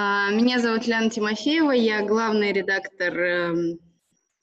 А, 0.00 0.30
меня 0.30 0.60
зовут 0.60 0.86
Лена 0.86 1.10
Тимофеева, 1.10 1.72
я 1.72 2.06
главный 2.06 2.52
редактор 2.52 3.18
эм, 3.18 3.80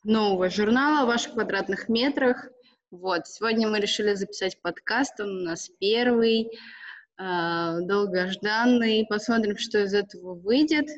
нового 0.04 0.50
журнала 0.50 1.06
«Ваших 1.06 1.32
квадратных 1.32 1.88
метрах». 1.88 2.50
Вот, 2.92 3.26
сегодня 3.26 3.70
мы 3.70 3.80
решили 3.80 4.16
записать 4.16 4.62
подкаст, 4.62 5.18
он 5.22 5.30
у 5.30 5.46
нас 5.46 5.72
первый, 5.80 6.52
а, 7.16 7.80
долгожданный. 7.80 9.06
Посмотрим, 9.08 9.58
что 9.58 9.82
из 9.82 9.94
этого 9.94 10.34
выйдет. 10.34 10.90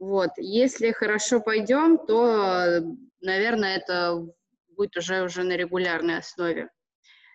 Вот, 0.00 0.30
если 0.38 0.90
хорошо 0.90 1.38
пойдем, 1.38 1.96
то, 1.96 2.82
наверное, 3.20 3.76
это 3.76 4.26
будет 4.70 4.96
уже, 4.96 5.22
уже 5.22 5.44
на 5.44 5.56
регулярной 5.56 6.18
основе. 6.18 6.70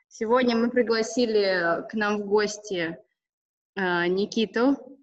Сегодня 0.09 0.57
мы 0.57 0.69
пригласили 0.69 1.87
к 1.89 1.93
нам 1.93 2.17
в 2.17 2.25
гости 2.25 2.97
э, 3.77 4.07
Никиту 4.07 4.94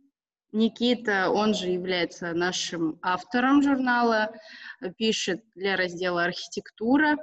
Никита, 0.53 1.30
он 1.30 1.55
же 1.55 1.69
является 1.69 2.34
нашим 2.34 2.98
автором 3.01 3.62
журнала, 3.62 4.33
пишет 4.98 5.43
для 5.55 5.77
раздела 5.77 6.24
«Архитектура». 6.24 7.16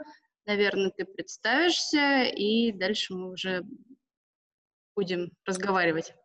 Наверное, 0.48 0.90
ты 0.90 1.06
представишься, 1.06 2.24
и 2.24 2.72
дальше 2.72 3.14
мы 3.14 3.30
уже 3.30 3.64
будем 4.96 5.32
разговаривать. 5.46 6.16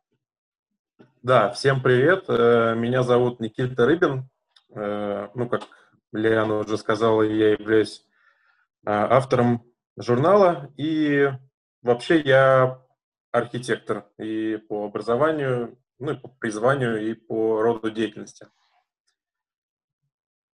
Да, 1.22 1.50
всем 1.50 1.82
привет. 1.82 2.24
Э, 2.28 2.74
меня 2.74 3.02
зовут 3.02 3.38
Никита 3.38 3.84
Рыбин. 3.84 4.28
Э, 4.74 5.28
ну, 5.34 5.48
как 5.48 5.62
Лиана 6.12 6.60
уже 6.60 6.78
сказала, 6.78 7.22
я 7.22 7.52
являюсь 7.52 8.06
э, 8.86 8.90
автором 8.90 9.62
журнала. 9.98 10.72
И 10.78 11.30
вообще 11.82 12.20
я 12.20 12.82
архитектор 13.30 14.06
и 14.18 14.56
по 14.56 14.86
образованию, 14.86 15.78
ну 15.98 16.12
и 16.12 16.16
по 16.16 16.28
призванию, 16.28 17.10
и 17.10 17.14
по 17.14 17.62
роду 17.62 17.90
деятельности. 17.90 18.46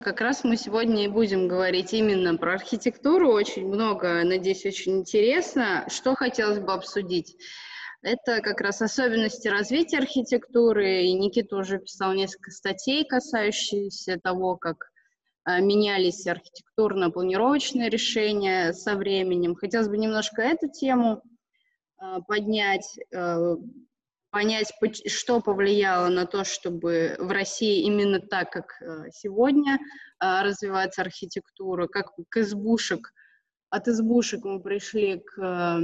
Как 0.01 0.21
раз 0.21 0.45
мы 0.45 0.57
сегодня 0.57 1.05
и 1.05 1.09
будем 1.09 1.49
говорить 1.49 1.95
именно 1.95 2.37
про 2.37 2.55
архитектуру. 2.55 3.33
Очень 3.33 3.67
много, 3.67 4.23
надеюсь, 4.25 4.67
очень 4.67 4.99
интересно. 4.99 5.87
Что 5.89 6.15
хотелось 6.15 6.59
бы 6.59 6.75
обсудить? 6.75 7.37
Это 8.03 8.41
как 8.43 8.61
раз 8.61 8.83
особенности 8.83 9.49
развития 9.49 9.99
архитектуры. 9.99 11.05
И 11.05 11.15
Никита 11.15 11.57
уже 11.57 11.79
писал 11.79 12.13
несколько 12.13 12.51
статей, 12.51 13.07
касающихся 13.07 14.21
того, 14.23 14.57
как 14.57 14.91
а, 15.45 15.61
менялись 15.61 16.27
архитектурно-планировочные 16.27 17.89
решения 17.89 18.73
со 18.75 18.97
временем. 18.97 19.55
Хотелось 19.55 19.89
бы 19.89 19.97
немножко 19.97 20.43
эту 20.43 20.69
тему 20.69 21.23
а, 21.99 22.21
поднять, 22.21 22.99
а, 23.15 23.57
понять, 24.37 24.71
что 25.07 25.41
повлияло 25.41 26.09
на 26.09 26.27
то, 26.27 26.45
чтобы 26.45 27.17
в 27.19 27.31
России 27.31 27.85
именно 27.85 28.21
так, 28.21 28.51
как 28.51 28.83
э, 28.83 29.09
сегодня 29.11 29.77
э, 29.77 30.43
развивается 30.43 31.01
архитектура, 31.01 31.87
как 31.87 32.13
к 32.29 32.37
избушек, 32.37 33.15
от 33.71 33.89
избушек 33.89 34.45
мы 34.45 34.61
пришли 34.61 35.21
к 35.21 35.39
э, 35.43 35.79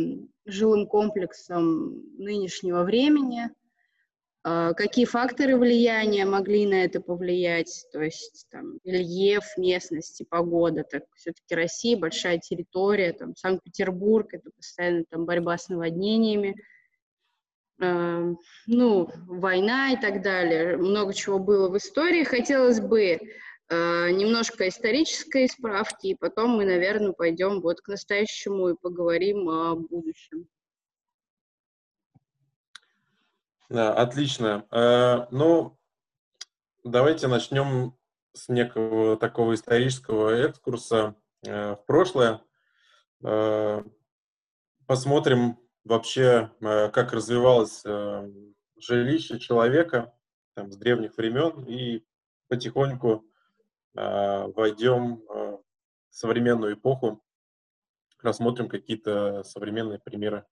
жилым 0.45 0.87
комплексам 0.87 2.03
нынешнего 2.19 2.83
времени, 2.83 3.49
какие 4.45 5.05
факторы 5.07 5.57
влияния 5.57 6.27
могли 6.27 6.67
на 6.67 6.85
это 6.85 7.01
повлиять, 7.01 7.87
то 7.93 8.03
есть 8.03 8.47
там 8.51 8.81
рельеф 8.85 9.45
местности, 9.57 10.27
погода, 10.29 10.83
так 10.83 11.05
все-таки 11.15 11.55
Россия 11.55 11.97
большая 11.97 12.39
территория, 12.39 13.15
там 13.15 13.35
Санкт-Петербург, 13.35 14.27
это 14.35 14.51
постоянно 14.51 15.05
там 15.09 15.25
борьба 15.25 15.57
с 15.57 15.69
наводнениями, 15.69 16.57
Эм, 16.57 16.61
ну, 17.79 19.11
война 19.27 19.93
и 19.93 20.01
так 20.01 20.23
далее. 20.23 20.77
Много 20.77 21.13
чего 21.13 21.39
было 21.39 21.69
в 21.69 21.77
истории. 21.77 22.23
Хотелось 22.23 22.81
бы 22.81 23.01
э, 23.03 24.11
немножко 24.11 24.69
исторической 24.69 25.49
справки, 25.49 26.09
и 26.09 26.15
потом 26.15 26.51
мы, 26.51 26.65
наверное, 26.65 27.13
пойдем 27.13 27.61
вот 27.61 27.81
к 27.81 27.89
настоящему 27.89 28.69
и 28.69 28.77
поговорим 28.81 29.49
о 29.49 29.75
будущем. 29.77 30.47
Да, 33.69 33.95
отлично. 33.95 34.67
Э, 34.71 35.27
ну, 35.31 35.79
давайте 36.85 37.27
начнем 37.27 37.97
с 38.33 38.49
некого 38.49 39.17
такого 39.17 39.55
исторического 39.55 40.31
экскурса 40.31 41.17
э, 41.45 41.75
в 41.75 41.85
прошлое. 41.87 42.41
Посмотрим, 44.87 45.57
вообще, 45.85 46.51
э, 46.61 46.89
как 46.91 47.13
развивалось 47.13 47.83
э, 47.85 48.31
жилище 48.79 49.39
человека 49.39 50.15
там, 50.55 50.71
с 50.71 50.77
древних 50.77 51.17
времен, 51.17 51.65
и 51.65 52.05
потихоньку 52.49 53.25
э, 53.97 54.47
войдем 54.55 55.23
в 55.27 55.63
современную 56.11 56.75
эпоху, 56.75 57.23
рассмотрим 58.21 58.69
какие-то 58.69 59.43
современные 59.45 59.99
примеры 59.99 60.45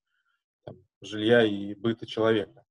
там, 0.64 0.76
жилья 1.00 1.44
и 1.44 1.74
быта 1.74 2.06
человека. 2.06 2.64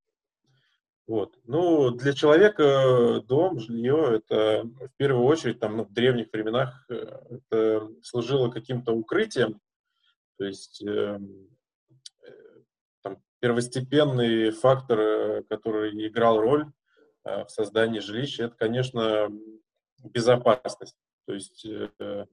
Вот. 1.08 1.40
Ну, 1.46 1.92
для 1.92 2.14
человека 2.14 3.24
дом, 3.28 3.60
жилье, 3.60 4.18
это 4.18 4.64
в 4.64 4.96
первую 4.98 5.26
очередь 5.26 5.60
там, 5.60 5.78
ну, 5.78 5.84
в 5.84 5.92
древних 5.92 6.32
временах 6.32 6.86
это 6.90 7.90
служило 8.04 8.50
каким-то 8.52 8.92
укрытием, 8.92 9.60
то 10.38 10.46
есть 10.46 10.84
эм, 13.04 13.22
первостепенный 13.40 14.52
фактор, 14.52 15.00
э, 15.00 15.44
который 15.44 16.08
играл 16.08 16.40
роль 16.40 16.72
э, 17.24 17.46
в 17.46 17.50
создании 17.50 18.00
жилища, 18.00 18.46
это, 18.46 18.56
конечно, 18.56 19.30
безопасность. 20.04 20.98
То 21.26 21.34
есть 21.34 21.66
э, 21.66 22.26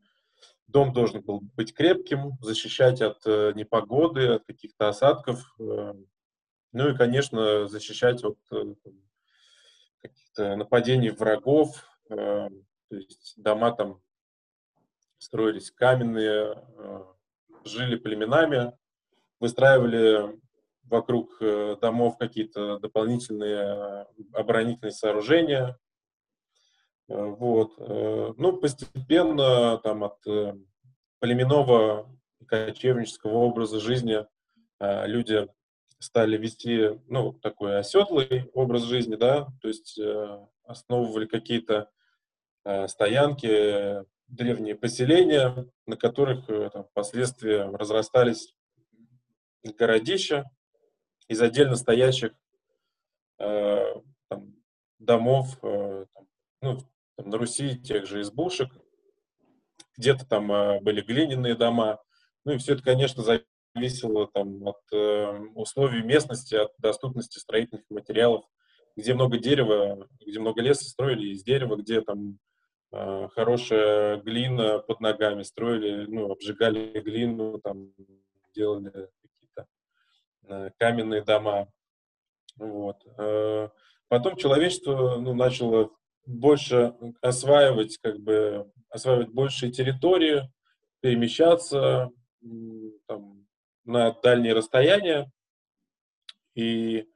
дом 0.66 0.92
должен 0.92 1.22
был 1.22 1.40
быть 1.54 1.74
крепким, 1.74 2.32
защищать 2.40 3.00
от 3.00 3.24
непогоды, 3.54 4.34
от 4.34 4.44
каких-то 4.44 4.88
осадков, 4.88 5.54
ну 5.58 6.88
и, 6.88 6.96
конечно, 6.96 7.68
защищать 7.68 8.24
от 8.24 8.38
каких-то 10.02 10.56
нападений 10.56 11.10
врагов. 11.10 11.84
То 12.08 12.50
есть 12.90 13.34
дома 13.36 13.72
там 13.72 14.02
строились 15.18 15.70
каменные, 15.70 16.62
жили 17.64 17.96
племенами, 17.96 18.76
выстраивали 19.40 20.40
вокруг 20.88 21.36
э, 21.40 21.76
домов 21.80 22.16
какие-то 22.18 22.78
дополнительные 22.78 23.56
э, 23.56 24.04
оборонительные 24.32 24.92
сооружения. 24.92 25.78
Э, 27.08 27.24
вот. 27.24 27.76
Ну, 27.78 28.56
постепенно 28.58 29.78
там 29.78 30.04
от 30.04 30.22
племенного 31.20 32.08
кочевнического 32.46 33.34
образа 33.34 33.80
жизни 33.80 34.26
люди 34.80 35.48
стали 35.98 36.36
вести, 36.36 37.00
ну, 37.08 37.32
такой 37.32 37.78
оседлый 37.78 38.50
образ 38.52 38.82
жизни, 38.82 39.16
да, 39.16 39.46
то 39.62 39.68
есть 39.68 39.98
основывали 40.64 41.26
какие-то 41.26 41.88
стоянки, 42.88 44.04
древние 44.28 44.74
поселения, 44.74 45.66
на 45.86 45.96
которых 45.96 46.46
там, 46.72 46.84
впоследствии 46.84 47.54
разрастались 47.74 48.54
городища, 49.78 50.44
из 51.28 51.40
отдельно 51.40 51.76
стоящих 51.76 52.32
э, 53.38 53.84
там, 54.28 54.54
домов, 54.98 55.58
э, 55.62 56.06
там, 56.14 56.28
ну, 56.62 56.78
там, 57.16 57.30
на 57.30 57.38
Руси 57.38 57.78
тех 57.78 58.06
же 58.06 58.20
избушек, 58.20 58.70
где-то 59.96 60.26
там 60.26 60.52
э, 60.52 60.80
были 60.80 61.00
глиняные 61.00 61.54
дома, 61.54 62.00
ну 62.44 62.52
и 62.52 62.58
все 62.58 62.74
это, 62.74 62.82
конечно, 62.82 63.22
зависело 63.22 64.28
там, 64.32 64.66
от 64.66 64.80
э, 64.92 65.38
условий 65.54 66.02
местности, 66.02 66.54
от 66.54 66.72
доступности 66.78 67.38
строительных 67.38 67.84
материалов, 67.90 68.44
где 68.96 69.14
много 69.14 69.38
дерева, 69.38 70.06
где 70.20 70.38
много 70.38 70.62
леса 70.62 70.84
строили 70.84 71.28
из 71.28 71.42
дерева, 71.42 71.76
где 71.76 72.00
там 72.00 72.38
э, 72.92 73.28
хорошая 73.34 74.18
глина 74.18 74.78
под 74.78 75.00
ногами 75.00 75.42
строили, 75.42 76.06
ну, 76.06 76.30
обжигали 76.30 77.00
глину, 77.00 77.58
там, 77.58 77.92
делали 78.54 79.08
каменные 80.78 81.22
дома. 81.22 81.68
Вот. 82.56 83.06
Э, 83.18 83.68
потом 84.08 84.36
человечество 84.36 85.16
ну, 85.18 85.34
начало 85.34 85.90
больше 86.24 86.94
осваивать, 87.20 87.98
как 87.98 88.18
бы, 88.20 88.70
осваивать 88.88 89.28
большие 89.28 89.70
территории, 89.70 90.50
перемещаться 91.00 92.10
там, 93.06 93.46
на 93.84 94.12
дальние 94.12 94.54
расстояния. 94.54 95.30
И 96.54 97.06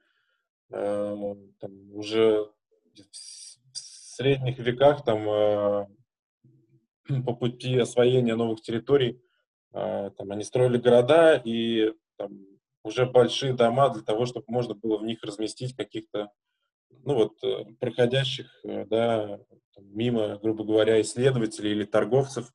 э, 0.69 1.35
там, 1.59 1.91
уже 1.93 2.51
в 2.93 3.77
средних 3.77 4.59
веках 4.59 5.03
там, 5.03 5.27
э, 5.27 5.87
по 7.25 7.35
пути 7.35 7.77
освоения 7.77 8.35
новых 8.35 8.61
территорий 8.61 9.21
э, 9.73 10.11
там, 10.15 10.31
они 10.31 10.43
строили 10.43 10.77
города 10.77 11.41
и 11.43 11.91
там, 12.17 12.45
уже 12.83 13.05
большие 13.05 13.53
дома 13.53 13.89
для 13.89 14.03
того, 14.03 14.25
чтобы 14.25 14.45
можно 14.47 14.73
было 14.73 14.97
в 14.97 15.03
них 15.03 15.23
разместить 15.23 15.75
каких-то 15.75 16.31
ну 17.03 17.15
вот, 17.15 17.39
проходящих, 17.79 18.59
да, 18.63 19.39
мимо, 19.77 20.37
грубо 20.37 20.63
говоря, 20.63 21.01
исследователей 21.01 21.71
или 21.71 21.85
торговцев 21.85 22.51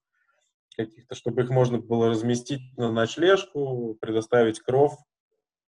каких-то, 0.77 1.15
чтобы 1.15 1.43
их 1.43 1.51
можно 1.51 1.79
было 1.79 2.11
разместить 2.11 2.61
на 2.77 2.93
ночлежку, 2.93 3.97
предоставить 4.01 4.61
кров, 4.61 4.99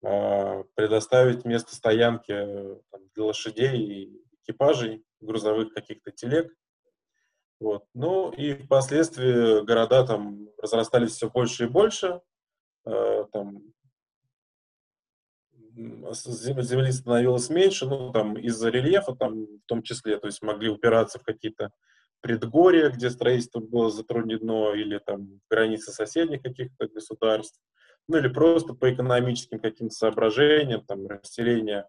а, 0.05 0.64
предоставить 0.75 1.44
место 1.44 1.75
стоянки 1.75 2.35
там, 2.91 3.08
для 3.14 3.25
лошадей 3.25 3.79
и 3.79 4.23
экипажей, 4.43 5.05
грузовых 5.20 5.73
каких-то 5.73 6.11
телег. 6.11 6.53
Вот. 7.61 7.85
Ну 7.94 8.31
и 8.31 8.55
впоследствии 8.55 9.64
города 9.64 10.06
там 10.06 10.49
разрастались 10.58 11.12
все 11.12 11.31
больше 11.31 11.64
и 11.64 11.69
больше, 11.69 12.20
э, 12.85 13.25
там 13.32 13.62
земли 15.76 16.90
становилось 16.90 17.50
меньше, 17.50 17.87
ну 17.87 18.12
там 18.12 18.38
из-за 18.38 18.70
рельефа 18.70 19.14
там 19.14 19.44
в 19.44 19.67
том 19.67 19.82
числе, 19.82 20.19
то 20.19 20.26
есть 20.26 20.43
могли 20.43 20.69
упираться 20.69 21.19
в 21.19 21.23
какие-то 21.23 21.70
предгорья, 22.20 22.88
где 22.88 23.11
строительство 23.11 23.61
было 23.61 23.90
затруднено, 23.90 24.73
или 24.75 24.99
там 24.99 25.40
границы 25.50 25.93
соседних 25.93 26.43
каких-то 26.43 26.88
государств, 26.88 27.61
ну 28.08 28.19
или 28.19 28.28
просто 28.28 28.75
по 28.75 28.93
экономическим 28.93 29.58
каким-то 29.58 29.94
соображениям, 29.94 30.84
там 30.84 31.06
расселения 31.06 31.88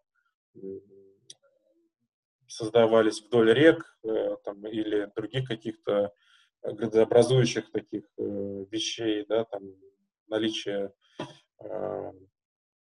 создавались 2.48 3.22
вдоль 3.22 3.54
рек 3.54 3.98
э, 4.04 4.36
там, 4.44 4.66
или 4.66 5.12
других 5.16 5.48
каких-то 5.48 6.13
градообразующих 6.63 7.72
таких 7.72 8.04
э, 8.18 8.66
вещей, 8.72 9.25
да, 9.28 9.44
там 9.45 9.63
наличие 10.28 10.92
э, 11.60 12.12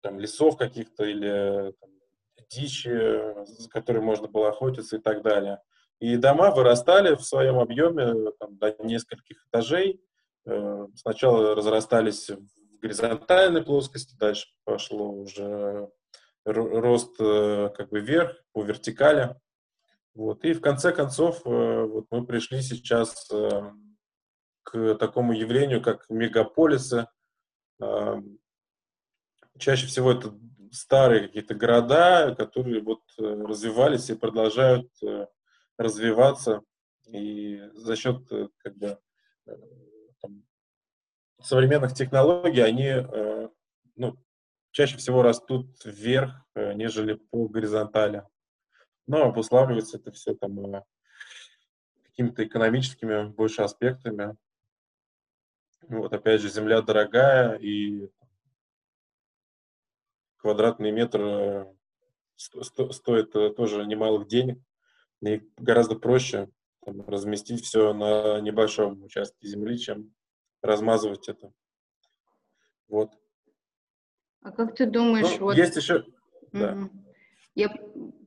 там, 0.02 0.20
лесов 0.20 0.58
каких-то 0.58 1.04
или 1.06 1.74
там, 1.80 1.90
дичи, 2.50 3.46
за 3.46 3.70
которой 3.70 4.02
можно 4.02 4.28
было 4.28 4.50
охотиться 4.50 4.98
и 4.98 5.00
так 5.00 5.22
далее. 5.22 5.62
И 6.00 6.16
дома 6.16 6.52
вырастали 6.52 7.16
в 7.16 7.22
своем 7.22 7.60
объеме 7.60 8.32
там, 8.40 8.58
до 8.58 8.76
нескольких 8.84 9.46
этажей. 9.48 10.02
Э, 10.46 10.88
сначала 10.96 11.56
разрастались 11.56 12.30
в 12.30 12.80
горизонтальной 12.80 13.64
плоскости, 13.64 14.16
дальше 14.18 14.48
пошло 14.64 15.12
уже 15.12 15.90
рост 16.46 17.16
э, 17.20 17.70
как 17.76 17.90
бы 17.90 18.00
вверх, 18.00 18.44
по 18.54 18.64
вертикали. 18.64 19.36
Вот. 20.14 20.46
И 20.46 20.54
в 20.54 20.62
конце 20.62 20.92
концов 20.92 21.42
э, 21.46 21.84
вот 21.84 22.06
мы 22.12 22.26
пришли 22.26 22.62
сейчас 22.62 23.28
к 24.64 24.96
такому 24.96 25.34
явлению, 25.34 25.82
как 25.82 26.06
мегаполисы. 26.10 27.08
Чаще 29.60 29.88
всего 29.88 30.12
это 30.12 30.38
старые 30.72 31.28
какие-то 31.28 31.56
города, 31.56 32.36
которые 32.36 32.82
вот 32.82 33.02
развивались 33.18 34.10
и 34.10 34.16
продолжают 34.16 34.90
развиваться, 35.78 36.64
и 37.08 37.62
за 37.74 37.96
счет 37.96 38.32
э, 38.32 38.50
как 38.58 38.76
бы, 38.78 39.00
э, 39.46 39.52
там, 40.22 40.44
современных 41.42 41.94
технологий 41.94 42.62
они 42.62 42.88
э, 42.88 43.50
ну, 43.96 44.18
чаще 44.72 44.98
всего 44.98 45.22
растут 45.22 45.80
вверх, 45.86 46.34
нежели 46.56 47.14
по 47.14 47.48
горизонтали. 47.48 48.24
Но 49.08 49.24
обуславливается 49.24 49.98
это 49.98 50.12
все 50.12 50.36
там 50.36 50.84
какими-то 52.04 52.46
экономическими 52.46 53.28
больше 53.28 53.62
аспектами. 53.62 54.36
Вот, 55.84 56.12
опять 56.12 56.42
же, 56.42 56.50
земля 56.50 56.82
дорогая, 56.82 57.56
и 57.56 58.10
квадратный 60.38 60.92
метр 60.92 61.68
стоит 62.36 63.32
тоже 63.32 63.86
немалых 63.86 64.28
денег. 64.28 64.60
И 65.26 65.42
гораздо 65.58 65.96
проще 65.96 66.50
там, 66.86 67.02
разместить 67.08 67.66
все 67.66 67.94
на 67.94 68.40
небольшом 68.40 69.04
участке 69.04 69.48
земли, 69.48 69.78
чем 69.78 70.14
размазывать 70.62 71.28
это. 71.28 71.52
Вот. 72.88 73.12
А 74.42 74.52
как 74.52 74.76
ты 74.76 74.86
думаешь, 74.86 75.40
ну, 75.40 75.46
вот... 75.46 75.58
Есть 75.58 75.76
еще... 75.76 75.98
Угу. 75.98 76.08
Да. 76.54 76.90
Я 77.56 77.70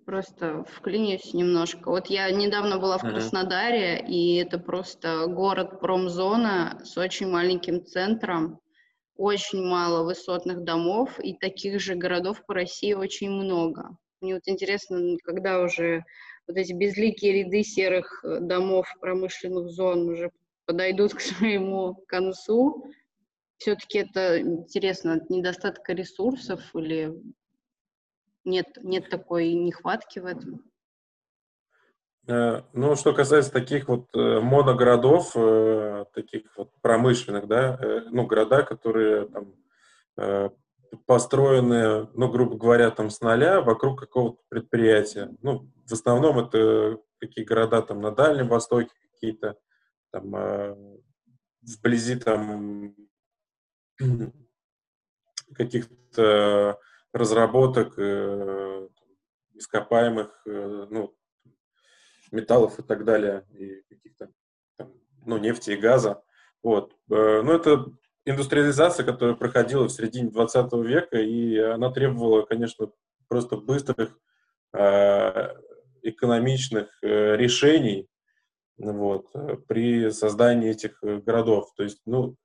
просто 0.05 0.65
вклинюсь 0.65 1.33
немножко. 1.33 1.89
Вот 1.89 2.09
я 2.09 2.29
недавно 2.33 2.79
была 2.79 2.99
в 2.99 3.03
Краснодаре, 3.03 4.05
и 4.05 4.35
это 4.35 4.59
просто 4.59 5.27
город-промзона 5.29 6.81
с 6.85 6.99
очень 6.99 7.29
маленьким 7.29 7.87
центром, 7.87 8.61
очень 9.21 9.63
мало 9.63 10.03
высотных 10.03 10.65
домов, 10.65 11.21
и 11.21 11.35
таких 11.35 11.79
же 11.79 11.95
городов 11.95 12.43
по 12.47 12.55
России 12.55 12.95
очень 12.95 13.31
много. 13.31 13.99
Мне 14.23 14.33
вот 14.35 14.45
интересно, 14.47 15.19
когда 15.23 15.61
уже 15.61 16.05
вот 16.47 16.57
эти 16.57 16.73
безликие 16.73 17.45
ряды 17.45 17.63
серых 17.63 18.25
э, 18.25 18.39
домов 18.41 18.87
промышленных 18.99 19.69
зон 19.69 20.09
уже 20.09 20.31
подойдут 20.65 21.13
к 21.15 21.21
своему 21.21 22.03
концу. 22.09 22.91
Все-таки 23.59 23.99
это 23.99 24.41
интересно 24.41 25.15
от 25.15 25.29
недостатка 25.29 25.93
ресурсов 25.93 26.75
или 26.75 27.13
нет, 28.45 28.69
нет 28.83 29.11
такой 29.11 29.53
нехватки 29.53 30.19
в 30.19 30.25
этом? 30.25 30.65
Э, 32.31 32.63
ну, 32.73 32.97
что 32.97 33.13
касается 33.13 33.53
таких 33.53 33.89
вот 33.89 34.09
э, 34.15 34.41
моногородов, 34.41 35.33
таких 36.15 36.43
вот 36.57 36.71
промышленных, 36.81 37.47
да, 37.49 37.79
ну, 38.11 38.27
города, 38.27 38.63
которые 38.63 39.27
там 39.27 39.55
построены, 41.07 42.09
ну, 42.15 42.29
грубо 42.31 42.57
говоря, 42.57 42.91
там 42.91 43.11
с 43.11 43.21
нуля 43.21 43.61
вокруг 43.61 44.01
какого-то 44.01 44.43
предприятия. 44.49 45.31
Ну, 45.43 45.71
в 45.87 45.93
основном 45.93 46.39
это 46.39 46.99
какие 47.21 47.45
города 47.45 47.83
там 47.83 48.01
на 48.01 48.11
Дальнем 48.11 48.49
Востоке, 48.49 48.91
какие-то 49.13 49.57
там 50.11 50.35
э, 50.35 50.77
вблизи 51.63 52.17
там 52.17 52.95
каких-то 55.55 56.81
разработок 57.13 57.99
э, 57.99 58.89
ископаемых, 59.55 60.43
э, 60.47 60.87
ну, 60.91 61.15
металлов 62.31 62.79
и 62.79 62.83
так 62.83 63.05
далее, 63.05 63.45
и 63.53 63.83
каких-то 63.89 64.31
ну, 65.25 65.39
нефти 65.39 65.73
и 65.73 65.77
газа. 65.77 66.23
Вот. 66.63 66.95
Э, 67.11 67.43
ну, 67.43 67.53
это 67.53 67.87
индустриализация, 68.25 69.05
которая 69.05 69.35
проходила 69.35 69.85
в 69.85 69.93
середине 69.93 70.31
20 70.31 70.73
века, 70.85 71.19
и 71.19 71.57
она 71.59 71.91
требовала, 71.91 72.43
конечно, 72.43 72.91
просто 73.29 73.57
быстрых, 73.57 74.19
э, 74.73 75.55
экономичных 76.03 76.89
э, 77.03 77.37
решений 77.37 78.09
вот, 78.79 79.31
при 79.69 80.11
создании 80.11 80.71
этих 80.71 80.99
э, 81.03 81.19
городов. 81.19 81.73
То 81.77 81.83
есть, 81.83 82.01
ну, 82.07 82.37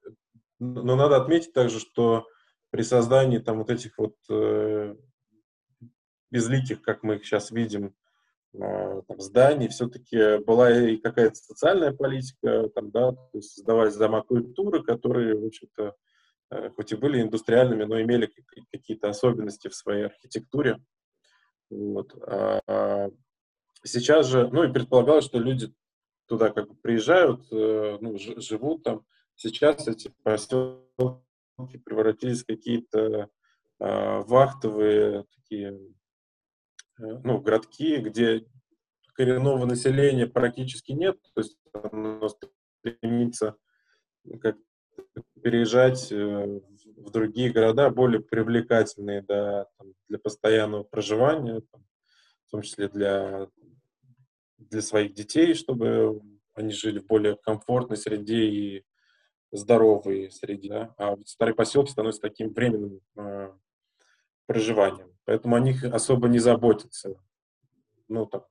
но 0.60 0.96
надо 0.96 1.18
отметить 1.18 1.54
также, 1.54 1.80
что 1.80 2.28
при 2.70 2.82
создании 2.82 3.40
там 3.40 3.60
вот 3.60 3.70
этих 3.70 3.98
вот 3.98 4.16
безликих, 6.32 6.82
как 6.82 7.04
мы 7.04 7.16
их 7.16 7.26
сейчас 7.26 7.52
видим, 7.52 7.94
там, 8.58 9.20
зданий, 9.20 9.68
все-таки 9.68 10.38
была 10.44 10.72
и 10.72 10.98
какая-то 10.98 11.36
социальная 11.36 11.92
политика, 11.92 12.70
там, 12.70 12.92
да, 12.92 13.12
то 13.12 13.30
есть 13.34 13.54
создавались 13.54 13.96
дома 13.96 14.22
культуры, 14.22 14.84
которые, 14.84 15.40
в 15.40 15.46
общем-то, 15.46 15.96
э, 16.52 16.70
хоть 16.70 16.92
и 16.92 16.96
были 16.96 17.22
индустриальными, 17.22 17.84
но 17.84 18.02
имели 18.02 18.32
какие-то 18.72 19.10
особенности 19.10 19.68
в 19.68 19.76
своей 19.76 20.06
архитектуре. 20.06 20.80
Вот. 21.70 22.14
А 22.28 23.10
сейчас 23.84 24.28
же, 24.28 24.48
ну 24.50 24.64
и 24.64 24.72
предполагалось, 24.72 25.26
что 25.26 25.40
люди 25.40 25.74
туда 26.28 26.50
как 26.50 26.68
бы 26.68 26.76
приезжают, 26.76 27.46
э, 27.52 27.98
ну, 28.02 28.18
живут 28.18 28.84
там. 28.84 29.06
Сейчас 29.36 29.88
эти 29.88 30.14
поселки 30.24 30.80
превратились 31.84 32.44
в 32.44 32.48
какие-то 32.48 33.30
а, 33.80 34.22
вахтовые 34.22 35.26
такие 35.36 35.78
Э, 35.78 36.05
ну, 36.98 37.40
городки, 37.40 37.98
где 37.98 38.46
коренного 39.14 39.66
населения 39.66 40.28
практически 40.28 40.92
нет, 40.92 41.18
то 41.34 41.42
есть 41.42 41.58
оно 41.74 42.28
стремится 42.82 43.56
как 44.42 44.58
переезжать 45.42 46.12
э, 46.12 46.62
в 46.98 47.12
другие 47.12 47.52
города, 47.52 47.90
более 47.90 48.22
привлекательные 48.22 49.22
да, 49.22 49.68
там, 49.78 49.94
для 50.08 50.20
постоянного 50.20 50.84
проживания, 50.84 51.62
там, 51.72 51.86
в 52.48 52.52
том 52.52 52.62
числе 52.62 52.88
для, 52.90 53.48
для 54.58 54.82
своих 54.82 55.14
детей, 55.14 55.54
чтобы 55.54 56.22
они 56.54 56.72
жили 56.72 57.00
в 57.00 57.06
более 57.06 57.36
комфортной 57.36 57.98
среде 57.98 58.46
и 58.46 58.86
здоровой 59.52 60.32
среде. 60.32 60.70
Да? 60.70 60.96
А 60.98 61.16
вот 61.16 61.28
старые 61.28 61.56
поселки 61.56 61.92
становятся 61.92 62.22
таким 62.22 62.54
временным 62.54 63.02
э, 63.18 63.54
проживанием. 64.48 65.15
Поэтому 65.26 65.56
о 65.56 65.60
них 65.60 65.84
особо 65.84 66.28
не 66.28 66.40
заботятся. 66.40 67.20
Ну, 68.08 68.26
там, 68.28 68.44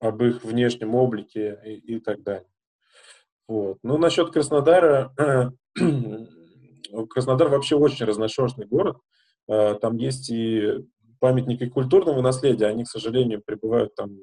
об 0.00 0.22
их 0.22 0.44
внешнем 0.44 0.94
облике 0.94 1.60
и, 1.64 1.96
и 1.96 2.00
так 2.00 2.22
далее. 2.22 2.48
Вот. 3.48 3.78
Ну, 3.82 3.96
насчет 3.98 4.30
Краснодара, 4.30 5.14
Краснодар 7.10 7.48
вообще 7.48 7.76
очень 7.76 8.06
разношерстный 8.06 8.66
город. 8.66 8.98
А, 9.48 9.74
там 9.74 9.96
есть 9.96 10.30
и 10.30 10.86
памятники 11.18 11.68
культурного 11.68 12.20
наследия, 12.20 12.66
они, 12.66 12.84
к 12.84 12.88
сожалению, 12.88 13.42
пребывают 13.42 13.94
там 13.94 14.18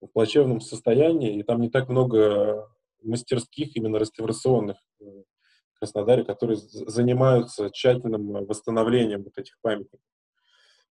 в 0.00 0.06
плачевном 0.06 0.60
состоянии, 0.60 1.38
и 1.38 1.42
там 1.42 1.60
не 1.60 1.68
так 1.68 1.88
много 1.88 2.68
мастерских, 3.02 3.76
именно 3.76 3.96
реставрационных 3.96 4.78
э, 5.00 5.04
в 5.04 5.78
Краснодаре, 5.78 6.24
которые 6.24 6.56
занимаются 6.56 7.70
тщательным 7.70 8.46
восстановлением 8.46 9.24
вот 9.24 9.36
этих 9.36 9.58
памятников. 9.60 10.00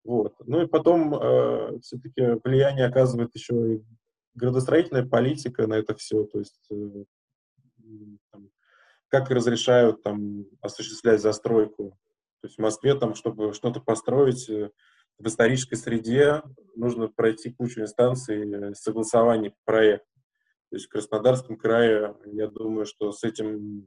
Вот. 0.04 0.36
Ну 0.46 0.64
и 0.64 0.68
потом 0.68 1.14
э, 1.14 1.80
все-таки 1.82 2.40
влияние 2.44 2.88
оказывает 2.88 3.36
еще 3.36 3.76
и 3.76 3.84
градостроительная 4.34 5.06
политика 5.06 5.68
на 5.68 5.76
это 5.76 5.96
все, 5.96 6.24
то 6.24 6.40
есть 6.40 6.60
э, 6.72 7.04
там, 8.32 8.50
как 9.10 9.30
разрешают 9.30 10.02
там 10.04 10.46
осуществлять 10.62 11.22
застройку. 11.22 11.98
То 12.42 12.48
есть 12.48 12.58
в 12.58 12.62
Москве 12.62 12.96
там, 12.96 13.14
чтобы 13.14 13.54
что-то 13.54 13.80
построить 13.80 14.50
э, 14.50 14.72
в 15.20 15.28
исторической 15.28 15.76
среде, 15.76 16.42
нужно 16.76 17.08
пройти 17.08 17.52
кучу 17.52 17.82
инстанций 17.82 18.74
согласования 18.76 19.54
проекта. 19.66 20.08
То 20.70 20.78
есть 20.78 20.88
в 20.88 20.90
Краснодарском 20.90 21.58
крае, 21.58 22.16
я 22.26 22.48
думаю, 22.48 22.86
что 22.86 23.12
с 23.12 23.24
этим 23.24 23.82
э, 23.82 23.86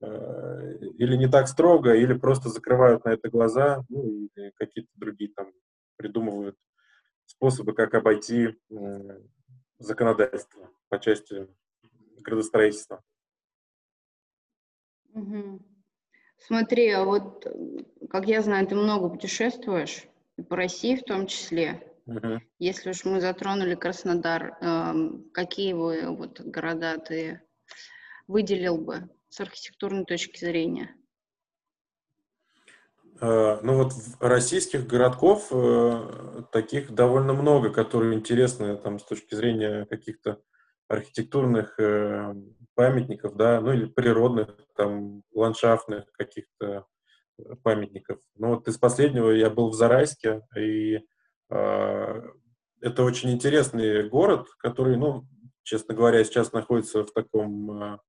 или 0.00 1.16
не 1.16 1.28
так 1.28 1.48
строго, 1.48 1.94
или 1.94 2.14
просто 2.14 2.48
закрывают 2.48 3.04
на 3.04 3.10
это 3.10 3.30
глаза, 3.30 3.84
ну, 3.88 4.04
или 4.04 4.52
какие-то 4.56 4.90
другие 4.94 5.30
там 5.34 5.52
придумывают 5.96 6.56
способы, 7.26 7.74
как 7.74 7.94
обойти 7.94 8.56
э, 8.70 9.20
законодательство 9.78 10.70
по 10.88 10.98
части 10.98 11.48
градостроительства. 12.20 13.02
Угу. 15.12 15.60
Смотри, 16.38 16.90
а 16.90 17.04
вот, 17.04 17.46
как 18.10 18.26
я 18.26 18.42
знаю, 18.42 18.66
ты 18.66 18.74
много 18.74 19.08
путешествуешь, 19.08 20.04
и 20.36 20.42
по 20.42 20.56
России 20.56 20.96
в 20.96 21.04
том 21.04 21.26
числе. 21.26 21.92
Угу. 22.06 22.40
Если 22.58 22.90
уж 22.90 23.04
мы 23.04 23.20
затронули 23.20 23.74
Краснодар, 23.74 24.56
э, 24.60 24.94
какие 25.32 25.72
вы 25.72 26.14
вот 26.14 26.40
города 26.40 26.98
ты 26.98 27.40
выделил 28.26 28.78
бы 28.78 29.08
с 29.28 29.40
архитектурной 29.40 30.04
точки 30.04 30.38
зрения? 30.38 30.94
Э, 33.20 33.60
ну 33.62 33.76
вот 33.76 33.92
российских 34.20 34.86
городков 34.86 35.48
э, 35.50 36.42
таких 36.52 36.92
довольно 36.92 37.32
много, 37.32 37.70
которые 37.70 38.14
интересны 38.14 38.76
там 38.76 38.98
с 38.98 39.04
точки 39.04 39.34
зрения 39.34 39.86
каких-то 39.86 40.40
архитектурных 40.88 41.78
э, 41.80 42.34
памятников, 42.74 43.36
да, 43.36 43.60
ну 43.60 43.72
или 43.72 43.86
природных, 43.86 44.56
там, 44.76 45.22
ландшафтных 45.32 46.12
каких-то 46.12 46.86
памятников. 47.62 48.18
Ну 48.36 48.54
вот 48.54 48.68
из 48.68 48.78
последнего 48.78 49.30
я 49.30 49.50
был 49.50 49.70
в 49.70 49.74
Зарайске, 49.74 50.42
и 50.56 51.00
а, 51.50 52.22
это 52.80 53.02
очень 53.02 53.30
интересный 53.30 54.08
город, 54.08 54.48
который, 54.58 54.96
ну, 54.96 55.26
честно 55.62 55.94
говоря, 55.94 56.24
сейчас 56.24 56.52
находится 56.52 57.04
в 57.04 57.12
таком 57.12 58.00